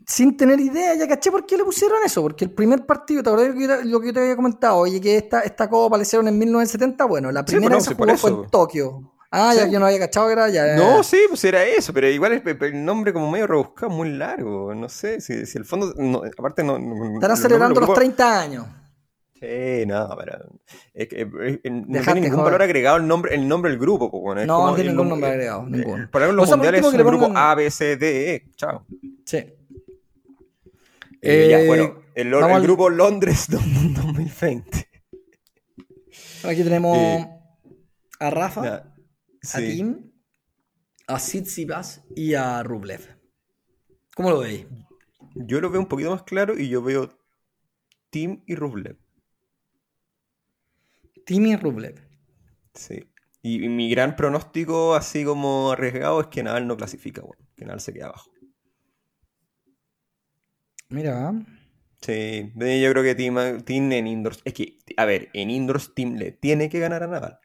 [0.05, 2.21] sin tener idea, ya caché por qué le pusieron eso.
[2.21, 4.77] Porque el primer partido, ¿te acuerdas de lo que yo te había comentado?
[4.77, 7.05] Oye, que esta, esta copa le hicieron en 1970.
[7.05, 9.11] Bueno, la primera sí, vez sí, fue en Tokio.
[9.35, 9.59] Ah, sí.
[9.59, 10.75] ya yo no había cachado que era ya.
[10.75, 14.75] No, sí, pues era eso, pero igual el, el nombre como medio rebuscado, muy largo.
[14.75, 15.93] No sé, si, si el fondo.
[15.97, 16.77] No, aparte, no.
[17.15, 18.65] Están celebrando los 30 años.
[19.43, 20.59] Sí, no, pero
[20.93, 21.27] es que, es,
[21.71, 22.45] no tiene ningún joder.
[22.45, 24.09] valor agregado el nombre, el nombre del grupo.
[24.09, 26.09] Pues, es no, no tiene ningún nombre agregado, ninguno.
[26.09, 28.51] Por ejemplo, los mundiales son el grupo A, B, C, D, E.
[28.55, 28.85] Chao.
[29.25, 29.37] Sí.
[29.37, 29.57] Eh,
[31.21, 32.95] eh, ya, bueno, el, el grupo al...
[32.95, 34.89] Londres 2020.
[36.45, 37.29] Aquí tenemos eh,
[38.21, 38.93] a Rafa,
[39.41, 39.57] sí.
[39.57, 40.11] a Tim,
[41.07, 43.17] a Tsitsipas y a Rublev.
[44.15, 44.67] ¿Cómo lo veis?
[45.35, 47.09] Yo lo veo un poquito más claro y yo veo
[48.09, 49.02] Tim y Rublev.
[51.25, 51.95] Timi Rublev.
[52.73, 53.07] Sí.
[53.41, 57.65] Y, y, mi gran pronóstico, así como arriesgado, es que Nadal no clasifica, bueno, que
[57.65, 58.31] Nadal se queda abajo.
[60.93, 61.33] Mira.
[62.01, 63.37] Sí, yo creo que Tim,
[63.91, 64.41] en indoors.
[64.45, 67.39] Es que, a ver, en indoors Tim le tiene que ganar a Nadal.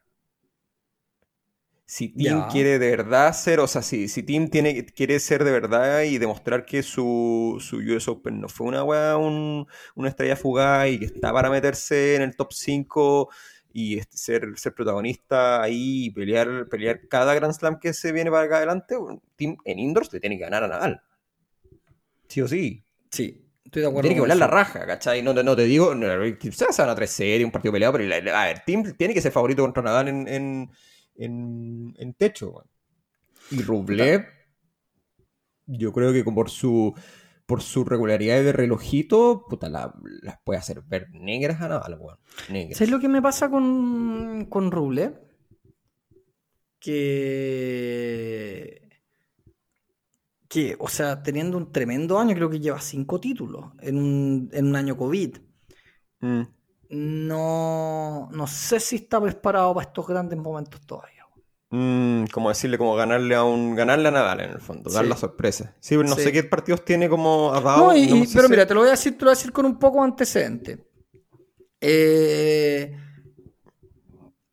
[1.86, 5.52] Si Tim quiere de verdad ser, o sea, si, si Tim tiene, quiere ser de
[5.52, 10.36] verdad y demostrar que su, su US Open no fue una weá, un, una estrella
[10.36, 13.30] fugaz y que está para meterse en el top 5
[13.72, 18.44] y ser, ser protagonista ahí y pelear, pelear cada Grand Slam que se viene para
[18.44, 18.96] acá adelante,
[19.36, 21.02] Team en indoors le tiene que ganar a Nadal.
[22.28, 22.82] Sí o sí.
[23.10, 24.02] Sí, estoy de acuerdo.
[24.02, 25.22] Tiene que volar la raja, ¿cachai?
[25.22, 26.06] No, no te digo, no,
[26.38, 29.20] quizás se van a tres series, un partido peleado, pero a ver, Team tiene que
[29.20, 30.70] ser favorito contra Nadal en, en,
[31.16, 32.64] en, en techo.
[33.50, 34.26] Y Rublev,
[35.66, 36.94] yo creo que por su
[37.48, 39.88] por su regularidad de relojito, puta, las
[40.20, 42.18] la puede hacer ver negras a Nadal, weón.
[42.50, 42.76] Negras.
[42.76, 45.18] ¿Sabes lo que me pasa con, con Rublev?
[46.78, 48.82] Que.
[50.46, 54.66] Que, o sea, teniendo un tremendo año, creo que lleva cinco títulos en un, en
[54.66, 55.38] un año COVID.
[56.20, 56.42] Mm.
[56.90, 61.17] No, no sé si está preparado para estos grandes momentos todavía.
[61.70, 65.10] Mm, como decirle, como ganarle a un ganarle a Nadal en el fondo, dar sí.
[65.10, 65.76] la sorpresa.
[65.80, 66.22] Sí, no sí.
[66.22, 68.50] sé qué partidos tiene como no, y, no pero si...
[68.50, 70.04] mira, te lo voy a decir, te lo voy a decir con un poco de
[70.04, 70.82] antecedente.
[71.78, 72.96] Eh,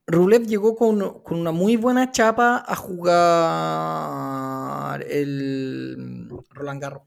[0.07, 3.15] Rublev llegó con, con, una muy buena chapa a jugar
[5.09, 7.03] el Roland Garros.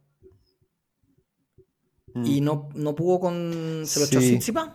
[2.25, 2.45] Y mm.
[2.45, 3.83] no, no pudo con.
[3.85, 4.71] Se lo echó a Tsitsipas.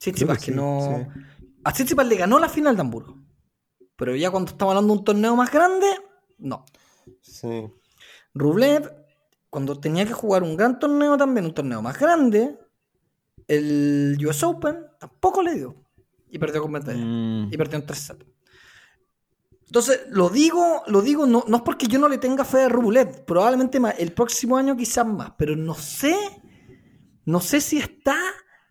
[0.00, 1.06] Tsitsipas, que, no.
[1.62, 3.23] A Tsitsipas le ganó la final de Hamburgo.
[3.96, 5.86] Pero ya cuando estaba hablando de un torneo más grande,
[6.38, 6.64] no.
[7.20, 7.70] Sí.
[8.34, 8.92] Rublev,
[9.50, 12.58] cuando tenía que jugar un gran torneo también, un torneo más grande,
[13.46, 15.76] el US Open tampoco le dio.
[16.30, 17.04] Y perdió con Medvedev.
[17.04, 17.52] Mm.
[17.52, 18.26] Y perdió en 3 sets.
[19.66, 22.68] Entonces, lo digo, lo digo no, no es porque yo no le tenga fe a
[22.68, 23.24] Rublev.
[23.24, 25.32] Probablemente el próximo año quizás más.
[25.38, 26.16] Pero no sé,
[27.24, 28.16] no sé si está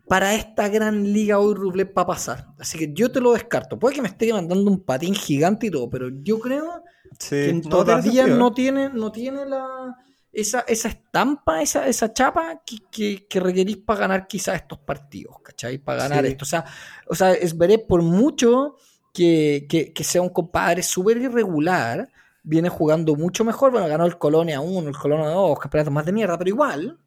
[0.08, 2.48] para esta gran liga hoy Rublev para pasar.
[2.58, 3.78] Así que yo te lo descarto.
[3.78, 6.82] Puede que me esté mandando un patín gigante y todo, pero yo creo
[7.28, 9.96] que todavía no tiene, no tiene la,
[10.32, 15.78] esa, esa estampa, esa, esa chapa que, que, requerís para ganar quizás estos partidos, ¿cachai?
[15.78, 16.44] Para ganar esto.
[16.44, 16.64] O sea,
[17.08, 18.76] o sea, es veré por mucho
[19.12, 22.08] que, que sea un compadre súper irregular,
[22.44, 23.72] viene jugando mucho mejor.
[23.72, 26.98] Bueno, ganó el Colonia 1, el Colonia 2, campeonatos más de mierda, pero igual.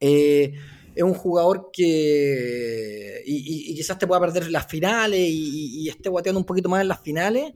[0.00, 0.54] Eh,
[0.94, 3.22] es un jugador que.
[3.26, 7.00] Y, quizás te pueda perder las finales y, esté guateando un poquito más en las
[7.00, 7.52] finales.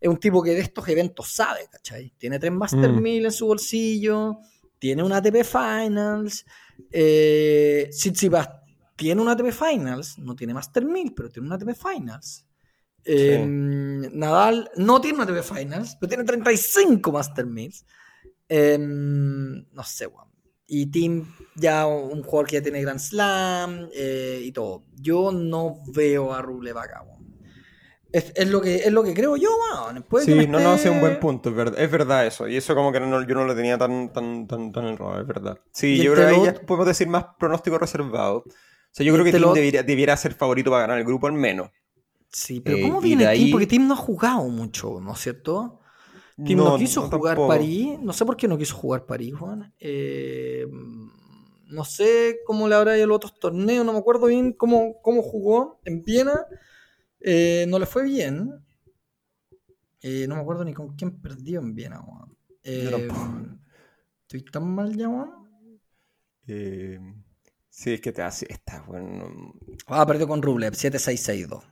[0.00, 2.12] Es un tipo que de estos eventos sabe, ¿cachai?
[2.16, 3.06] Tiene tres Master mm.
[3.06, 4.38] en su bolsillo,
[4.78, 6.46] tiene una ATP Finals.
[6.90, 7.90] Eh,
[8.96, 12.46] tiene una ATP Finals, no tiene Master 1000, pero tiene una ATP Finals.
[13.04, 17.74] Em, Nadal no tiene una ATP Finals, pero tiene 35 Master 1000.
[18.48, 20.30] Em, no sé, weón
[20.72, 24.84] y Tim ya un jugador que ya tiene Grand Slam eh, y todo.
[24.94, 27.04] Yo no veo a Rublev acá.
[28.12, 29.50] Es, es, lo que, es lo que creo yo,
[30.24, 32.48] Sí, no, no, es un buen punto, es verdad, es verdad eso.
[32.48, 35.26] Y eso como que no, yo no lo tenía tan, tan, tan, tan errado, es
[35.26, 35.58] verdad.
[35.72, 38.38] Sí, yo creo que ahí ya podemos decir más pronóstico reservado.
[38.38, 38.44] O
[38.92, 41.70] sea, yo creo que Tim debiera, ser favorito para ganar el grupo al menos.
[42.32, 43.50] Sí, pero ¿cómo eh, viene Tim?
[43.50, 45.79] Porque Tim no ha jugado mucho, ¿no es cierto?
[46.40, 47.98] No, quiso jugar París.
[48.00, 49.72] No sé por qué no quiso jugar París, Juan.
[49.78, 50.66] Eh,
[51.66, 53.84] no sé cómo le habrá ido los otros torneos.
[53.84, 56.46] No me acuerdo bien cómo, cómo jugó en Viena.
[57.20, 58.64] Eh, no le fue bien.
[60.02, 62.34] Eh, no me acuerdo ni con quién perdió en Viena, Juan.
[64.22, 65.30] ¿Estoy tan mal ya, Juan?
[67.68, 68.46] sí, es que te hace.
[68.48, 69.52] Está bueno.
[69.86, 71.62] Ah, perdió con Rublev, 7-6-6-2.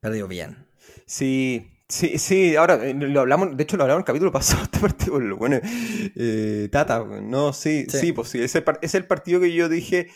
[0.00, 0.66] Perdió bien.
[1.06, 4.62] Sí, Sí, sí, ahora eh, lo hablamos, de hecho lo hablamos en el capítulo pasado,
[4.64, 9.40] este partido, bueno, eh, Tata, no, sí, sí, pues sí, es el, es el partido
[9.40, 10.08] que yo dije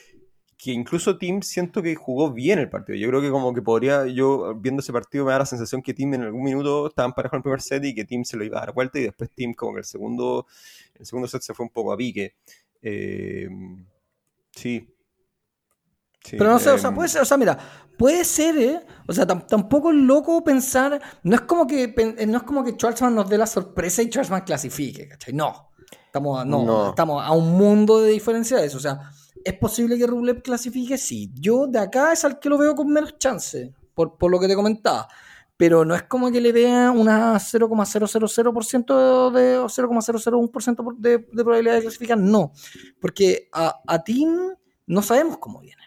[0.63, 2.97] que incluso Tim siento que jugó bien el partido.
[2.97, 5.93] Yo creo que como que podría, yo viendo ese partido me da la sensación que
[5.93, 8.45] Tim en algún minuto estaban parejos en el primer set y que Tim se lo
[8.45, 10.47] iba a dar vuelta y después Tim como que el segundo,
[10.95, 12.35] el segundo set se fue un poco a pique.
[12.81, 13.49] Eh,
[14.53, 14.87] sí,
[16.31, 17.59] pero no sé, o sea, em, puede ser, o sea, mira,
[17.99, 18.81] puede ser, ¿eh?
[19.07, 21.95] O sea, tampoco es loco pensar, no es como que
[22.27, 25.35] no es como que Schwarzman nos dé la sorpresa y Schwarzman clasifique, ¿cachai?
[25.35, 25.73] No.
[26.07, 28.77] Estamos a, no, estamos a un mundo de diferencia de eso.
[28.77, 29.01] O sea,
[29.43, 30.99] ¿es posible que Rublev clasifique?
[30.99, 31.33] Sí.
[31.35, 34.47] Yo de acá es al que lo veo con menos chance, por, por lo que
[34.47, 35.09] te comentaba.
[35.57, 41.77] Pero no es como que le vea una 0,000% de, o 0,001% de, de probabilidad
[41.77, 42.19] de clasificar.
[42.19, 42.53] No.
[43.01, 44.51] Porque a, a Tim
[44.87, 45.83] no sabemos cómo viene.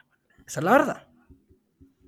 [0.46, 1.08] Esa es la verdad.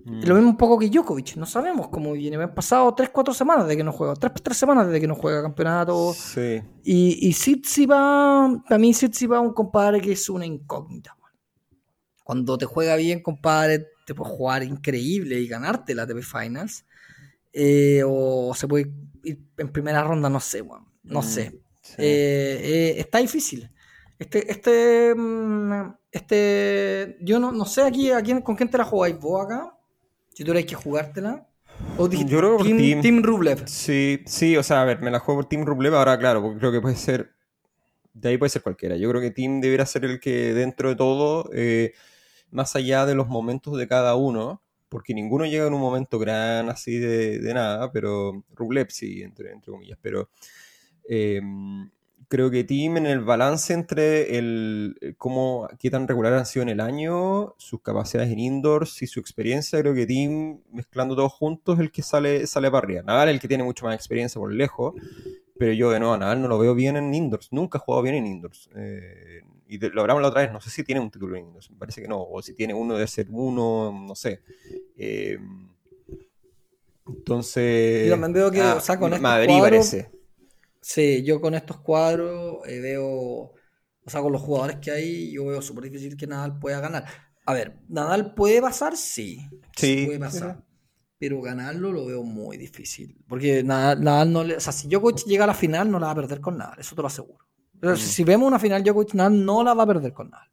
[0.05, 0.23] Mm.
[0.23, 2.37] Lo mismo un poco que Djokovic, no sabemos cómo viene.
[2.37, 5.41] Me han pasado 3-4 semanas de que no juega, 3, semanas desde que no juega
[5.41, 6.13] campeonato.
[6.13, 6.61] Sí.
[6.83, 11.17] Y, y Tsitsipas, para mí Tsitsipas es un compadre que es una incógnita.
[12.23, 16.85] Cuando te juega bien, compadre, te puede jugar increíble y ganarte la TV Finals.
[17.53, 18.91] Eh, o se puede
[19.23, 20.61] ir en primera ronda, no sé,
[21.03, 21.61] no mm, sé.
[21.97, 23.71] Eh, eh, está difícil.
[24.19, 28.85] Este, este, mm, este, yo no, no sé aquí, a quién, con quién te la
[28.85, 29.77] jugáis vos acá.
[30.33, 31.47] Si tú que jugártela.
[31.97, 33.67] O yo creo que team, team, Rublev.
[33.67, 36.59] Sí, sí, o sea, a ver, me la juego por Team Rublev ahora, claro, porque
[36.59, 37.31] creo que puede ser.
[38.13, 38.97] De ahí puede ser cualquiera.
[38.97, 41.93] Yo creo que Team debería ser el que, dentro de todo, eh,
[42.49, 46.69] más allá de los momentos de cada uno, porque ninguno llega en un momento gran
[46.69, 50.29] así de, de nada, pero Rublev sí, entre, entre comillas, pero.
[51.07, 51.41] Eh,
[52.27, 56.63] creo que Tim en el balance entre el eh, cómo qué tan regular han sido
[56.63, 61.31] en el año, sus capacidades en indoors y su experiencia, creo que Tim mezclando todos
[61.31, 63.03] juntos es el que sale, sale para arriba.
[63.03, 64.95] Nadal el que tiene mucho más experiencia por lejos,
[65.57, 68.03] pero yo de nuevo a Nadal no lo veo bien en indoors, nunca ha jugado
[68.03, 68.69] bien en indoors.
[68.75, 71.71] Eh, y lo hablamos la otra vez, no sé si tiene un título en indoors,
[71.71, 74.41] me parece que no, o si tiene uno debe ser uno, no sé.
[74.97, 75.39] Eh,
[77.07, 78.09] entonces...
[78.09, 78.79] Yo veo que, ah,
[79.19, 80.16] Madrid parece
[80.87, 83.53] Sí, yo con estos cuadros eh, veo, o
[84.05, 87.03] sea, con los jugadores que hay, yo veo súper difícil que Nadal pueda ganar.
[87.45, 88.95] A ver, ¿Nadal puede pasar?
[88.95, 89.49] Sí.
[89.75, 90.05] Sí.
[90.05, 90.63] Puede pasar.
[91.19, 93.17] pero ganarlo lo veo muy difícil.
[93.27, 94.55] Porque Nadal, no le.
[94.55, 96.79] O sea, si Djokovic llega a la final, no la va a perder con Nadal,
[96.79, 97.45] eso te lo aseguro.
[97.77, 97.97] Pero mm.
[97.97, 100.47] si vemos una final Djokovic, Nadal no la va a perder con Nadal.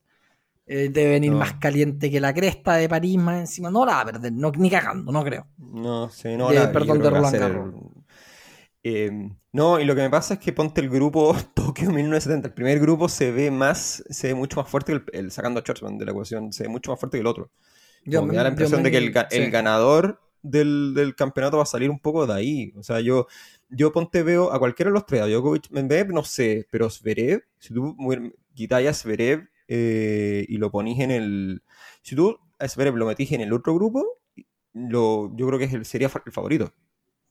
[0.66, 3.70] Eh, debe venir más caliente que la cresta de París más encima.
[3.70, 5.46] No la va a perder, ni cagando, no creo.
[5.58, 6.50] No, sí, no.
[6.50, 7.74] la, perdón, de Roland Garros.
[8.86, 12.48] Eh, no, y lo que me pasa es que ponte el grupo Tokio 1970.
[12.48, 15.62] El primer grupo se ve más, se ve mucho más fuerte que el, sacando a
[15.62, 17.50] Schwarzman de la ecuación, se ve mucho más fuerte que el otro.
[18.04, 22.26] me, da la impresión de que el, ganador del, campeonato va a salir un poco
[22.26, 22.74] de ahí.
[22.76, 23.26] O sea, yo,
[23.70, 27.42] yo ponte veo a cualquiera de los tres, a Djokovic, Medvedev, no sé, pero Zverev,
[27.58, 27.96] si tú
[28.54, 31.62] quitáis a Zverev eh, y lo ponís en el.
[32.02, 34.04] Si tú a Zverev lo metís en el otro grupo,
[34.74, 36.74] lo, yo creo que es el, sería el favorito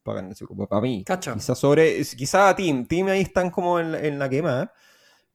[0.03, 1.03] para mí.
[1.05, 2.03] Quizás sobre.
[2.03, 2.85] Quizá a Team.
[2.85, 4.71] Team ahí están como en, en la quema.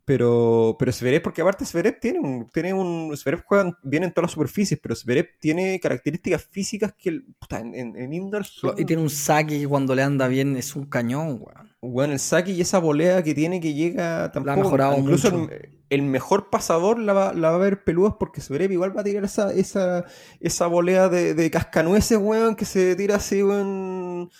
[0.08, 4.28] Pero, pero Zverev, porque aparte Zverev tiene un, tiene un, Zverev juega bien en todas
[4.28, 8.46] las superficies, pero Zverev tiene características físicas que puta, en, en, indoor
[8.78, 11.70] Y tiene un saque que cuando le anda bien es un cañón, weón.
[11.82, 14.46] Bueno, el saque y esa volea que tiene que llega tampoco.
[14.46, 15.46] La ha mejorado incluso
[15.90, 19.04] El, mejor pasador la va, la va, a ver peludas porque Zverev igual va a
[19.04, 20.06] tirar esa, esa,
[20.40, 24.30] esa volea de, de cascanueces, weón, que se tira así, weón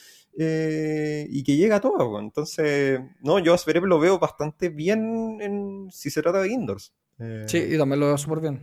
[0.41, 2.21] eh, y que llega a todo.
[2.21, 6.95] Entonces, no, yo a Zverev lo veo bastante bien en, si se trata de indoors.
[7.19, 8.63] Eh, sí, y también lo veo súper bien.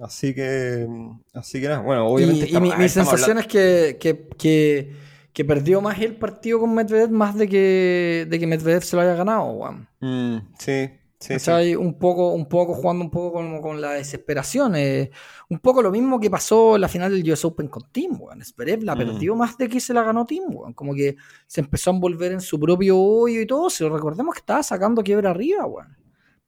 [0.00, 0.86] Así que,
[1.34, 2.48] así que nada, bueno, obviamente.
[2.50, 4.92] Y, mi, sensación es que, que,
[5.32, 9.02] que, perdió más el partido con Medvedev más de que, de que Medvedev se lo
[9.02, 9.56] haya ganado.
[10.00, 10.90] Mm, sí,
[11.20, 14.76] Sí, Un, poco, un poco jugando un poco con, con la desesperación.
[14.76, 15.10] Eh,
[15.48, 18.40] un poco lo mismo que pasó en la final del US Open con Tim, weón.
[18.82, 18.98] la mm.
[18.98, 20.74] perdió más de que se la ganó Tim, weón.
[20.74, 21.16] Como que
[21.48, 23.68] se empezó a envolver en su propio hoyo y todo.
[23.68, 25.96] Si lo recordemos que estaba sacando quiebra arriba, weón.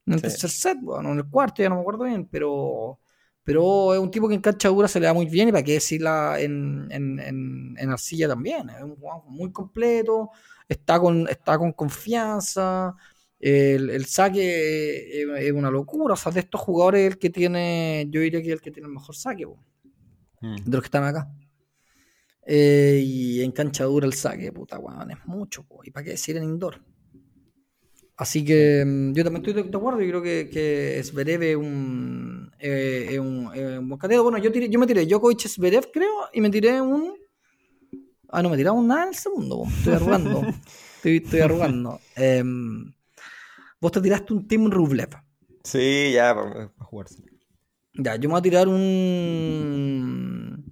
[0.06, 1.06] En el tercer set, weón.
[1.06, 3.00] en el cuarto, ya no me acuerdo bien, pero.
[3.42, 5.64] Pero es un tipo que en cancha dura se le da muy bien y para
[5.64, 8.68] qué decirla en, en, en, en arcilla también.
[8.70, 10.30] Es un jugador muy completo,
[10.68, 12.94] está con, está con confianza.
[13.40, 16.14] El, saque es una locura.
[16.14, 18.86] O sea, de estos jugadores, el que tiene, yo diría que es el que tiene
[18.86, 20.56] el mejor saque, mm.
[20.64, 21.32] de los que están acá.
[22.46, 25.64] Eh, y en cancha dura el saque, puta, weón, es mucho.
[25.84, 26.82] ¿Y para qué decir en indoor?
[28.16, 30.00] Así que mm, yo también estoy de acuerdo.
[30.02, 34.24] Yo creo que, que Zverev un, eh, un, un buen candidato.
[34.24, 37.14] Bueno, yo, tiré, yo me tiré Djokovic Zverev, creo, y me tiré un.
[38.28, 39.64] Ah, no, me tiré un nada en el segundo.
[39.78, 40.42] Estoy arrugando.
[40.96, 41.98] estoy, estoy arrugando.
[43.80, 45.10] Vos te tiraste un Team Rublev.
[45.64, 47.22] Sí, ya, para, jugarse.
[47.94, 50.64] Ya, yo me voy a tirar un.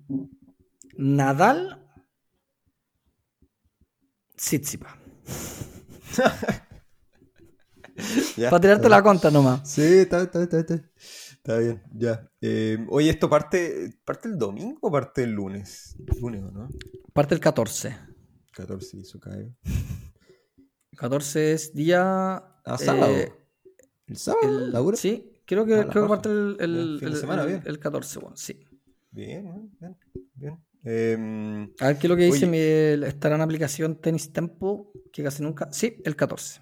[0.96, 1.84] Nadal.
[4.36, 4.96] Tsitsipa.
[8.50, 9.68] para tirarte la cuenta nomás.
[9.68, 10.74] Sí, está, está, está, está.
[11.48, 12.30] Está bien, ya.
[12.40, 15.96] Eh, oye, ¿esto parte, parte el domingo o parte el lunes?
[16.20, 16.68] Lunes, ¿no?
[17.14, 17.96] Parte el 14.
[18.52, 19.54] 14, eso cae.
[20.98, 22.36] 14 es día
[22.68, 23.16] ¿A ah, sábado?
[23.16, 23.32] Eh,
[24.06, 24.96] ¿El sábado?
[24.96, 27.62] Sí, creo que, creo que parte el, el, el, semana, bien.
[27.64, 28.60] el 14, bueno, sí.
[29.10, 29.96] Bien, bien,
[30.34, 30.64] bien.
[30.84, 35.22] Eh, a ver qué es lo que dice, mi, estará en aplicación Tenis Tempo, que
[35.22, 35.72] casi nunca.
[35.72, 36.60] Sí, el 14.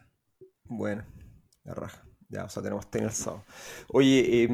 [0.65, 1.05] Bueno,
[1.65, 2.07] la raja.
[2.29, 3.45] Ya, o sea, tenemos tenis el sábado.
[3.89, 4.49] Oye, eh,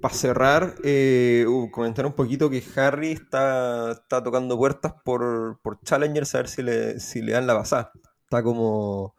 [0.00, 5.80] para cerrar, eh, uh, comentar un poquito que Harry está, está tocando puertas por, por
[5.80, 7.92] Challengers a ver si le, si le dan la pasada.
[8.34, 9.14] Está como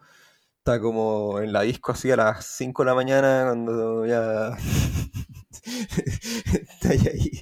[0.58, 4.50] está como en la disco así a las 5 de la mañana cuando ya
[6.52, 7.42] está ahí,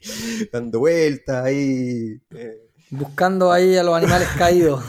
[0.52, 2.22] dando vueltas ahí.
[2.30, 2.70] Eh.
[2.92, 4.84] Buscando ahí a los animales caídos.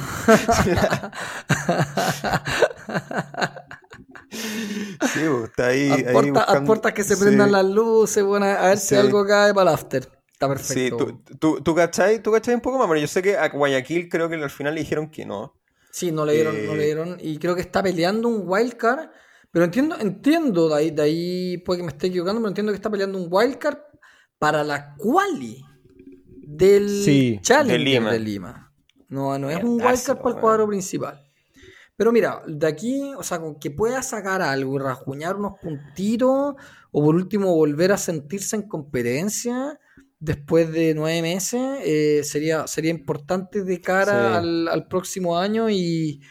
[4.30, 5.91] sí, pues, está ahí.
[5.91, 6.82] A, ahí buscando...
[6.93, 10.07] que se prendan las luces, bueno, a ver si algo cae para el after.
[10.30, 10.99] Está perfecto.
[10.99, 13.49] Sí, tú, tú, tú, cachai, tú cachai un poco más, pero yo sé que a
[13.49, 15.55] Guayaquil creo que al final le dijeron que no.
[15.95, 17.18] Sí, no le dieron, no le eh, dieron.
[17.20, 19.11] Y creo que está peleando un wildcard.
[19.53, 22.76] Pero entiendo, entiendo, de ahí, de ahí puede que me esté equivocando, pero entiendo que
[22.76, 23.78] está peleando un wildcard
[24.36, 25.64] para la quali
[26.49, 28.72] del Challenger de Lima.
[29.07, 31.24] No, no es un wildcard para el cuadro principal.
[31.95, 36.57] Pero mira, de aquí, o sea, con que pueda sacar algo y rajuñar unos puntitos,
[36.90, 39.78] o por último volver a sentirse en competencia,
[40.25, 46.22] después de nueve meses eh, sería, sería importante de cara al, próximo año y,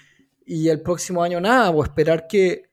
[0.45, 2.71] y el próximo año nada, o pues esperar que,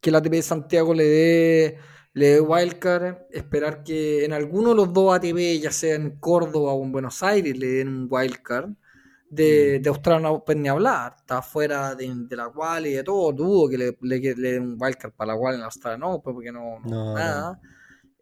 [0.00, 1.78] que la ATP de Santiago le dé,
[2.14, 6.72] le dé wildcard, esperar que en alguno de los dos ATP, ya sea en Córdoba
[6.72, 8.70] o en Buenos Aires, le den un wildcard.
[9.30, 9.82] De, mm.
[9.82, 13.76] de Australia Open ni hablar, está fuera de, la cual y de todo, dudo que
[13.76, 17.60] le, le, den un wildcard para la cual en Australia no, porque no, no nada.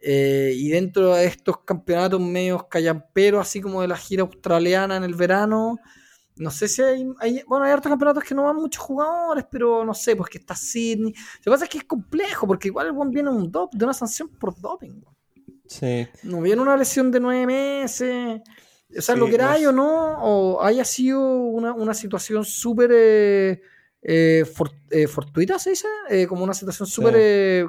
[0.01, 5.05] Eh, y dentro de estos campeonatos medios callamperos, así como de la gira australiana en
[5.05, 5.79] el verano,
[6.37, 7.05] no sé si hay,
[7.47, 10.55] bueno, hay hartos campeonatos que no van muchos jugadores, pero no sé, pues que está
[10.55, 11.15] Sydney.
[11.39, 13.85] Lo que pasa es que es complejo, porque igual el buen viene un dop, de
[13.85, 15.01] una sanción por doping.
[15.67, 16.07] Sí.
[16.23, 18.43] No viene una lesión de nueve meses.
[18.97, 23.63] O sea, lo que era o no, o haya sido una, situación súper eh,
[24.03, 24.45] eh,
[24.91, 25.89] eh, fortuita, se dice,
[26.29, 27.69] como una situación súper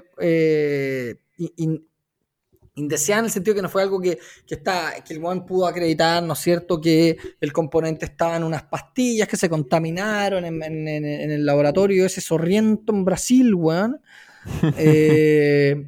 [2.78, 6.24] indeseada en el sentido que no fue algo que, está, que el buen pudo acreditar,
[6.24, 11.46] ¿no es cierto?, que el componente estaba en unas pastillas que se contaminaron en, el
[11.46, 14.02] laboratorio ese sorriento en Brasil, weón.
[14.78, 15.86] Eh,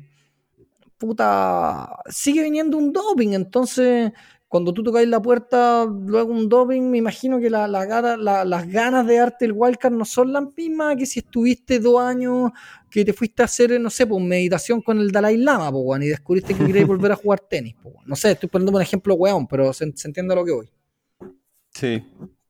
[0.98, 4.12] puta, sigue viniendo un doping, entonces
[4.50, 9.18] cuando tú tocáis la puerta, luego un doping, me imagino que la, las ganas de
[9.18, 12.52] darte el wildcard no son las mismas que si estuviste dos años,
[12.90, 16.08] que te fuiste a hacer, no sé, pues meditación con el Dalai Lama, pues, y
[16.08, 19.48] descubriste que querías volver a jugar tenis, pues, No sé, estoy poniendo un ejemplo weón,
[19.48, 20.70] pero se, entiende a lo que voy.
[21.70, 22.04] Sí,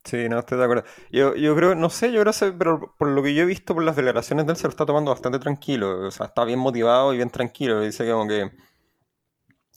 [0.06, 0.86] sí, no estoy de acuerdo.
[1.12, 3.76] Yo, yo creo, no sé, yo creo, que, pero por lo que yo he visto
[3.76, 6.60] por las declaraciones de él, se lo está tomando bastante tranquilo, o sea, está bien
[6.60, 8.50] motivado y bien tranquilo, dice como que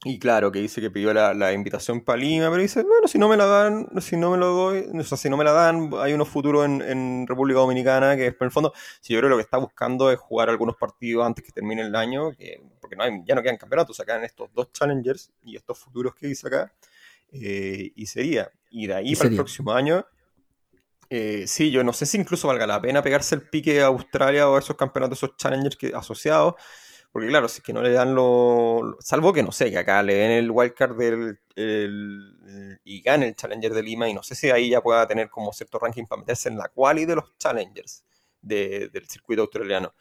[0.05, 3.29] y claro, que dice que pidió la, invitación para Lima, pero dice, bueno, si no
[3.29, 5.91] me la dan, si no me lo doy, o sea, si no me la dan,
[5.99, 9.37] hay unos futuros en, República Dominicana que, por el fondo, si yo creo que lo
[9.37, 13.05] que está buscando es jugar algunos partidos antes que termine el año, que, porque no
[13.05, 16.49] hay, ya no quedan campeonatos, acá en estos dos challengers y estos futuros que dice
[16.49, 16.73] acá,
[17.31, 18.51] eh, y sería.
[18.71, 20.05] Y de ahí para el próximo año,
[21.11, 24.49] eh, sí, yo no sé si incluso valga la pena pegarse el pique a Australia
[24.49, 26.55] o a esos campeonatos, esos challengers que, asociados,
[27.13, 28.97] porque claro, si es que no le dan lo...
[29.01, 31.39] Salvo que no sé, que acá le den el wildcard del,
[32.85, 35.53] y gane el Challenger de Lima y no sé si ahí ya pueda tener como
[35.53, 38.05] cierto ranking para meterse en la quali de los Challengers
[38.41, 39.95] del circuito australiano.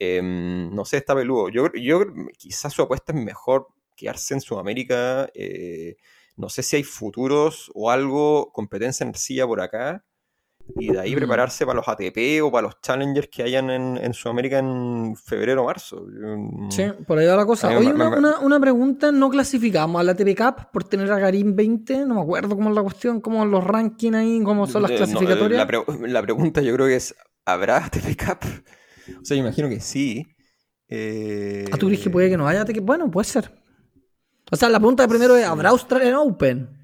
[0.00, 1.48] Em, no sé, está peludo.
[1.48, 2.00] Yo, yo
[2.36, 5.30] quizás su apuesta es mejor quedarse en Sudamérica.
[5.34, 5.96] Eh,
[6.36, 10.04] no sé si hay futuros o algo, competencia en silla por acá
[10.76, 11.18] y de ahí mm.
[11.18, 15.66] prepararse para los ATP o para los Challengers que hayan en, Sudamérica en febrero o
[15.66, 16.06] marzo.
[16.70, 17.76] Sí, por ahí va la cosa.
[17.76, 22.06] Oye, una, pregunta, ¿no clasificamos al ATP Cup por tener a Garín 20?
[22.06, 25.66] No me acuerdo cómo es la cuestión, cómo los rankings ahí, cómo son las clasificatorias.
[26.06, 27.14] la, pregunta yo creo que es,
[27.44, 28.38] ¿habrá ATP Cup?
[29.20, 30.26] O sea, yo imagino que sí.
[30.88, 31.66] Eh...
[31.72, 32.80] ¿Ah, tú crees que puede que no haya ATP?
[32.80, 33.50] Bueno, puede ser.
[34.50, 36.77] O sea, la pregunta primero es, ¿habrá Australian Open?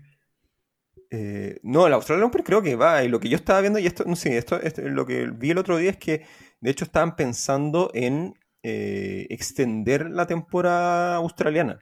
[1.17, 3.05] Eh, no, el Australian Open creo que va.
[3.05, 5.59] Y lo que yo estaba viendo, y esto, no sé, esto, lo que vi el
[5.59, 6.27] otro día es que
[6.61, 8.35] de hecho estaban pensando en
[8.65, 11.79] eh, extender la temporada australiana.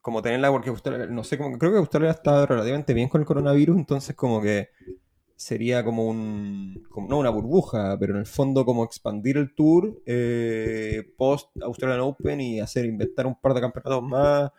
[0.00, 0.72] Como tenerla, porque
[1.10, 4.70] no sé, como, creo que Australia está relativamente bien con el coronavirus, entonces como que
[5.36, 11.02] sería como un, no una burbuja, pero en el fondo como expandir el tour eh,
[11.18, 14.50] post Australian Open y hacer, inventar un par de campeonatos más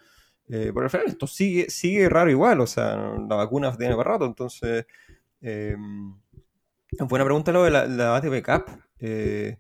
[0.56, 4.12] eh, por el final esto sigue, sigue raro igual, o sea, la vacuna tiene para
[4.12, 4.86] rato, entonces...
[5.42, 5.76] Eh,
[7.10, 8.66] buena pregunta lo de la, ATP Cup.
[9.00, 9.58] Eh,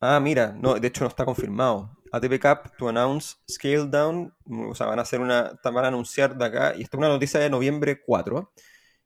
[0.00, 1.94] ah, mira, no, de hecho no está confirmado.
[2.10, 4.32] ATP Cup to announce scale down,
[4.66, 7.08] o sea, van a hacer una, van a anunciar de acá, y esta es una
[7.08, 8.50] noticia de noviembre 4,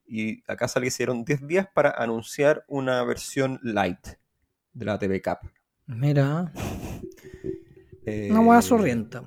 [0.07, 4.07] y acá se hicieron 10 días para anunciar una versión light
[4.73, 5.51] de la ATP Cup.
[5.87, 6.53] Mira.
[8.07, 9.25] una buena sorrienta.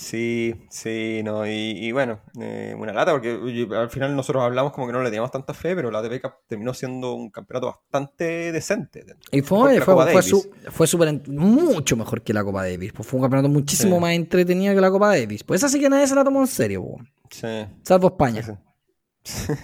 [0.00, 4.94] Sí, sí, no, y, bueno, eh, una lata, porque al final nosotros hablamos como que
[4.94, 9.04] no le teníamos tanta fe, pero la ATP terminó siendo un campeonato bastante decente.
[9.30, 10.22] Y fue, fue,
[10.70, 14.74] fue, super, mucho mejor que la Copa Davis, pues fue un campeonato muchísimo más entretenido
[14.74, 15.44] que la Copa Davis.
[15.44, 16.82] Pues esa sí que nadie se la tomó en serio,
[17.28, 17.66] sí.
[17.82, 18.58] salvo España.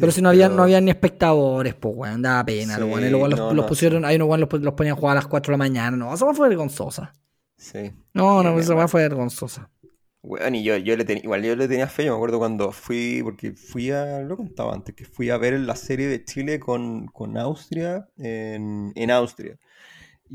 [0.00, 2.76] pero si no había, no había ni espectadores, pues, weón, daba pena.
[2.76, 5.96] los, pusieron, ahí unos los, los ponían a jugar a las 4 de la mañana,
[5.96, 7.12] no, eso fue vergonzosa.
[7.56, 7.92] Sí.
[8.12, 9.70] No, no, esa fue vergonzosa.
[10.22, 12.72] Bueno, y yo, yo le tenía, igual yo le tenía fe, yo me acuerdo cuando
[12.72, 16.58] fui, porque fui a, lo contaba antes, que fui a ver la serie de Chile
[16.58, 19.58] con, con Austria en, en Austria.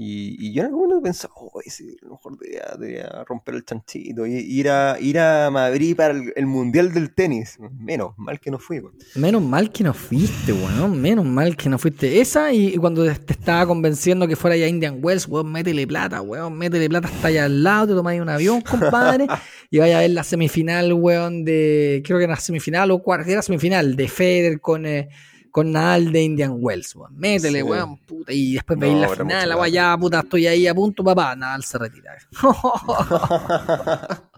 [0.01, 4.25] Y, yo en algún momento pensaba, oh, ese, a lo mejor debería, romper el chanchito
[4.25, 7.57] y ir a, ir a Madrid para el, Mundial del Tenis.
[7.77, 8.81] Menos mal que no fui,
[9.15, 11.01] Menos mal que no fuiste, weón.
[11.01, 12.21] Menos mal que no fuiste.
[12.21, 16.57] Esa y, cuando te estaba convenciendo que fuera ya Indian Wells, weón, métele plata, weón,
[16.57, 19.27] métele plata hasta allá al lado, te tomáis un avión, compadre,
[19.69, 23.29] y vaya a ver la semifinal, weón, de, creo que era la semifinal o cuarta,
[23.29, 24.85] era semifinal de Federer con...
[24.85, 25.09] Eh,
[25.51, 27.17] con Nadal de Indian Wells, weón.
[27.17, 28.31] Métele, weón, puta.
[28.31, 31.35] Y después veis la final, la ya, puta, estoy ahí a punto, papá.
[31.35, 32.17] Nadal se retira.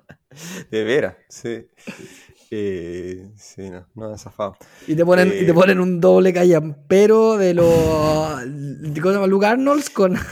[0.72, 1.68] de veras, sí.
[2.54, 4.58] Eh, sí, no, no zafado.
[4.86, 7.66] Y te ponen, y te eh, ponen un doble callampero de los.
[7.66, 8.44] ¿Cómo
[8.94, 9.28] se llama?
[9.28, 10.18] Luke Arnolds con.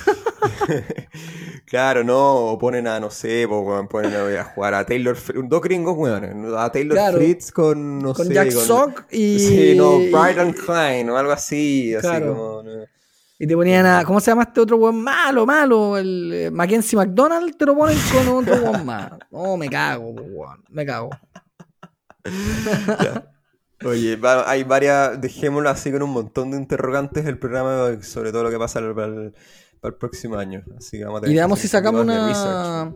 [1.69, 6.71] Claro, no, ponen a, no sé, ponen a, jugar a Taylor dos gringos, weón, a
[6.71, 9.37] Taylor Fritz con, no con sé, Jack Sock y...
[9.37, 12.63] Sí, no, Brighton Klein o algo así, así como...
[13.37, 15.95] Y te ponían a, ¿cómo se llama este otro weón malo, malo?
[15.95, 19.11] El eh, Mackenzie McDonald, te lo ponen con otro weón más.
[19.29, 21.11] No, me cago, weón, me cago.
[23.85, 28.49] Oye, hay varias, dejémoslo así con un montón de interrogantes el programa sobre todo lo
[28.49, 29.33] que pasa para el,
[29.97, 30.63] próximo año.
[30.77, 32.93] Así vamos y veamos si sacamos una,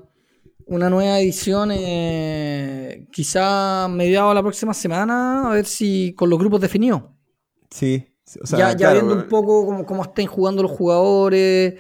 [0.65, 6.38] una nueva edición, eh, quizá mediado a la próxima semana, a ver si con los
[6.38, 7.03] grupos definidos.
[7.69, 8.05] Sí,
[8.57, 11.75] ya, viendo un poco cómo, cómo están jugando los jugadores,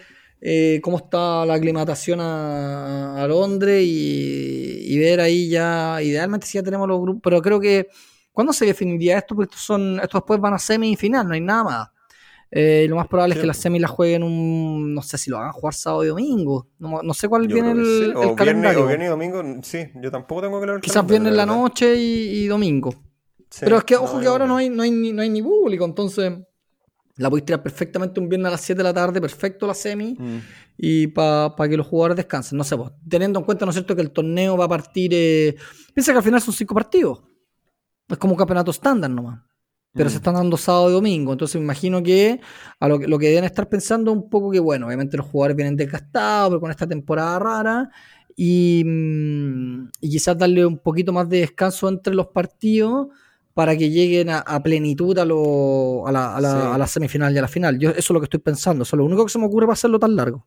[0.45, 6.85] eh, cómo está la aclimatación a, Londres y, ver ahí ya, idealmente si ya tenemos
[6.85, 7.87] los grupos, pero creo que,
[8.33, 9.35] ¿cuándo se definiría esto?
[9.35, 11.87] Porque estos, son, estos después van a semifinal, no hay nada más.
[12.51, 15.37] Eh, lo más probable es que las semis las jueguen un, no sé si lo
[15.37, 18.85] hagan jugar sábado y domingo, no, sé cuál viene el, calendario.
[18.85, 22.45] Viernes, y domingo, sí, yo tampoco tengo que ver Quizás viernes en la noche y,
[22.47, 22.93] domingo.
[23.61, 25.85] pero es que, ojo que ahora no hay, no, hay ni, no hay ni público,
[25.85, 26.33] entonces
[27.17, 30.15] la podéis tirar perfectamente un viernes a las 7 de la tarde, perfecto la semi,
[30.17, 30.37] mm.
[30.77, 32.57] y para que los jugadores descansen.
[32.57, 35.11] No sé, pues, teniendo en cuenta, ¿no es cierto?, que el torneo va a partir.
[35.13, 35.55] Eh,
[35.93, 37.21] piensa que al final son cinco partidos.
[38.07, 39.41] Es como un campeonato estándar nomás.
[39.93, 40.17] Pero se mm.
[40.17, 41.33] están dando sábado y domingo.
[41.33, 42.41] Entonces me imagino que
[42.79, 45.75] a lo, lo que deben estar pensando un poco que, bueno, obviamente los jugadores vienen
[45.75, 47.89] desgastados, pero con esta temporada rara.
[48.35, 53.09] Y, mm, y quizás darle un poquito más de descanso entre los partidos
[53.53, 57.47] para que lleguen a, plenitud a, lo, a, la, a, la, semifinal y a la
[57.47, 57.77] final.
[57.77, 58.83] Yo, eso es lo que estoy pensando.
[58.83, 60.45] Eso es lo único que se me ocurre para hacerlo tan largo.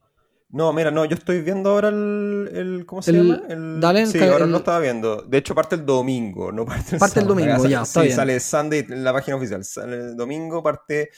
[0.49, 2.85] No, mira, no, yo estoy viendo ahora el.
[2.87, 3.43] ¿Cómo se llama?
[3.49, 5.23] El, sí, ahora lo estaba viendo.
[5.23, 7.85] De hecho, parte el domingo, no parte el Parte el domingo, ya.
[7.85, 9.65] sí, sale Sunday en la página oficial.
[9.65, 11.11] Sale el domingo, parte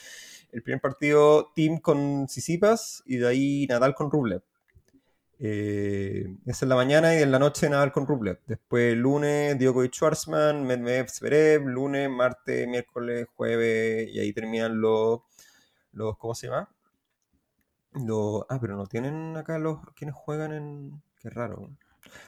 [0.51, 4.41] el primer partido Team con Sisipas y de ahí Nadal con Rublev.
[5.41, 8.41] Eh, es en la mañana y en la noche Nadal con Rublev.
[8.45, 15.21] Después lunes Djokovic Schwarzman, Medvedev Zverev, lunes, martes, miércoles, jueves y ahí terminan los,
[15.93, 16.69] los ¿cómo se llama?
[17.93, 21.69] Los, ah, pero no tienen acá los quienes juegan en qué raro.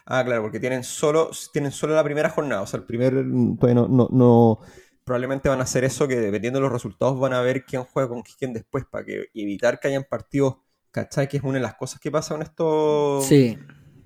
[0.05, 4.07] Ah, claro, porque tienen solo tienen solo la primera jornada, o sea, el primer no,
[4.12, 4.59] no,
[5.03, 8.09] probablemente van a hacer eso que dependiendo de los resultados van a ver quién juega
[8.09, 10.57] con quién después para que evitar que hayan partidos
[10.92, 11.28] ¿Cachai?
[11.28, 13.28] Que es una de las cosas que pasa con estos.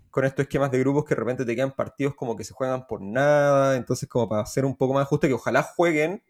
[0.10, 2.88] Con estos esquemas de grupos que de repente te quedan partidos como que se juegan
[2.88, 3.76] por nada.
[3.76, 6.24] Entonces, como para hacer un poco más ajuste, que ojalá jueguen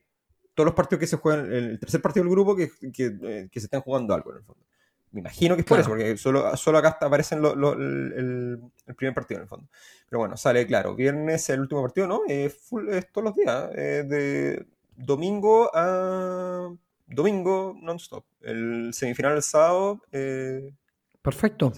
[0.55, 3.81] todos los partidos que se juegan, el tercer partido del grupo, que, eh, se estén
[3.81, 4.63] jugando algo en el fondo.
[5.11, 8.59] Me imagino que es por eso, porque solo, solo acá aparecen el,
[8.97, 9.69] primer partido en el fondo.
[10.09, 10.95] Pero bueno, sale claro.
[10.95, 12.21] Viernes el último partido, ¿no?
[12.27, 12.67] es
[13.13, 13.69] todos los días.
[13.71, 16.69] de domingo a
[17.07, 18.25] domingo non-stop.
[18.41, 20.01] El semifinal el sábado.
[20.11, 20.73] Eh,
[21.21, 21.71] Perfecto.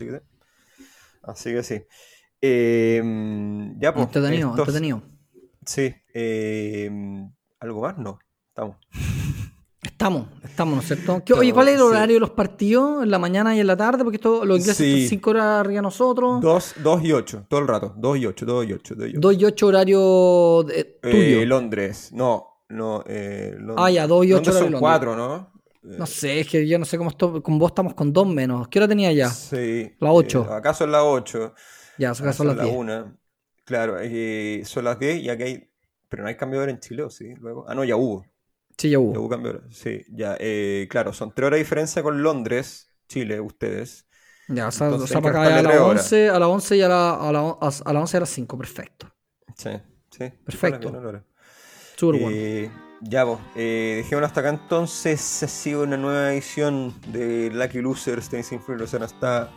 [1.23, 1.81] Así que, sí.
[2.41, 3.01] Eh,
[3.79, 4.07] ya, pues.
[4.07, 5.01] Entretenido, entretenido.
[5.65, 5.93] Sí.
[6.13, 6.89] Eh,
[7.59, 7.97] ¿Algo más?
[7.97, 8.19] No.
[8.49, 8.77] Estamos.
[9.81, 11.23] Estamos, estamos, ¿no es cierto?
[11.35, 13.03] oye, ¿cuál es el horario de los partidos?
[13.03, 14.03] ¿En la mañana y en la tarde?
[14.03, 15.07] Porque esto, los ingleses sí.
[15.07, 16.41] 5 horas arriba nosotros.
[16.41, 17.93] 2, y 8, todo el rato.
[17.97, 18.95] 2 y 8, 2 y 8.
[19.15, 21.45] 2 y 8 horario de, tuyo.
[21.45, 22.56] Londres, no.
[22.69, 25.51] No, eh, ah, ya, 2 y 8 son 4, ¿no?
[25.81, 28.67] No sé, es que yo no sé cómo estoy, con vos estamos con 2 menos.
[28.67, 29.29] ¿Qué hora tenía ya?
[29.29, 29.95] Sí.
[29.99, 30.47] La 8.
[30.49, 31.53] Eh, ¿Acaso es la 8?
[31.97, 32.67] Ya, acaso son las 10.
[32.67, 33.17] La 1.
[33.63, 35.71] Claro, eh, son las 10 y aquí hay...
[36.09, 37.33] Pero no hay cambio de hora en Chile, ¿o sí?
[37.39, 37.65] Luego...
[37.67, 38.25] Ah, no, ya hubo.
[38.77, 39.13] Sí, ya hubo.
[39.13, 39.67] Ya hubo cambio de hora.
[39.71, 40.35] Sí, ya.
[40.39, 44.07] Eh, claro, son 3 horas de diferencia con Londres, Chile, ustedes.
[44.49, 46.87] Ya, o sea, o sea para acá a las 11, a las 11 y a,
[46.87, 49.13] la, a, la, a, las 11 y a las 5, perfecto.
[49.55, 49.71] Sí,
[50.09, 50.31] sí.
[50.45, 51.23] Perfecto.
[52.01, 52.29] Bueno.
[52.31, 52.69] Eh,
[53.01, 55.43] ya, vos, eh, dejémoslo hasta acá entonces.
[55.43, 58.29] Ha sido una nueva edición de Lucky Losers.
[58.29, 59.51] Tenis Influencer está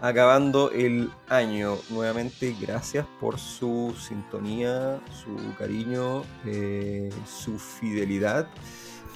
[0.00, 1.78] acabando el año.
[1.90, 8.48] Nuevamente, gracias por su sintonía, su cariño, eh, su fidelidad.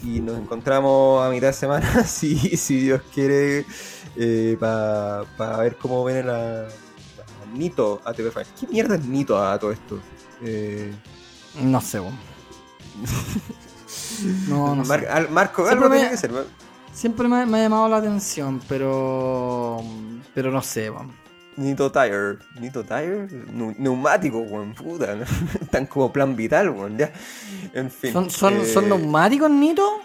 [0.03, 3.67] Y nos encontramos a mitad de semana, si, si Dios quiere,
[4.17, 6.69] eh, para ver cómo viene la,
[7.53, 8.53] Nito ATP Finals.
[8.59, 9.99] ¿Qué mierda es Nito a todo esto?
[10.43, 10.93] Eh,
[11.63, 12.13] no sé, vos.
[14.49, 15.29] No, no sé.
[15.31, 16.33] Marco, algo tiene que ser.
[16.93, 19.79] Siempre me, ha llamado la atención, pero.
[20.35, 21.15] Pero no sé, vamos.
[21.57, 22.39] Nito Tire.
[22.61, 23.29] Nito Tire.
[23.53, 25.15] Neumático, weón, puta.
[25.15, 25.25] ¿no?
[25.61, 27.13] Están como plan vital, weón, ya.
[27.73, 28.13] En fin.
[28.13, 30.01] ¿Son, son, ¿son eh, neumáticos, Nito?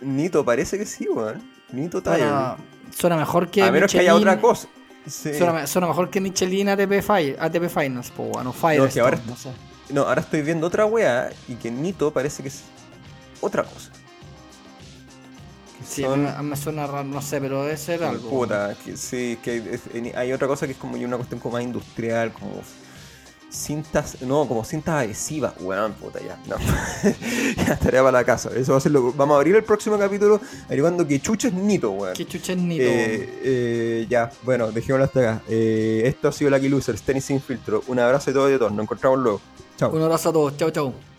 [0.00, 1.42] Nito, parece que sí, weón.
[1.72, 2.26] Nito Tire.
[2.90, 3.62] suena mejor que.
[3.62, 4.68] A menos que haya otra cosa.
[5.06, 5.30] Sí.
[5.34, 6.92] Suena, mejor que Michelin ATP,
[7.38, 8.90] ATP Finals, po, bueno, Fire.
[8.94, 9.50] No, ahora, no sé.
[9.90, 12.62] No, ahora estoy viendo otra weá y que Nito parece que es
[13.40, 13.90] otra cosa.
[15.86, 18.28] Sí, me, suena raro, no sé, pero debe ser algo.
[18.28, 19.80] Puta, que, sí, que
[20.16, 22.62] hay otra cosa que es como una cuestión como más industrial, como
[23.50, 26.56] cintas, no, como cintas adhesivas, weón, puta, ya, no.
[27.56, 28.50] ya estaría para la casa.
[28.54, 31.54] Eso va a ser lo Vamos a abrir el próximo capítulo averiguando que chucha es
[31.54, 32.14] Nito, weón.
[32.14, 32.84] Que chucha es Nito.
[32.84, 35.42] Eh, eh, ya, bueno, dejémoslo hasta acá.
[35.48, 37.82] Eh, esto ha sido Lucky Losers, tenis sin filtro.
[37.86, 38.72] Un abrazo a todos y a todos.
[38.72, 39.40] Nos encontramos luego.
[39.76, 39.90] Chao.
[39.90, 40.56] Un abrazo a todos.
[40.56, 41.15] Chao, chao.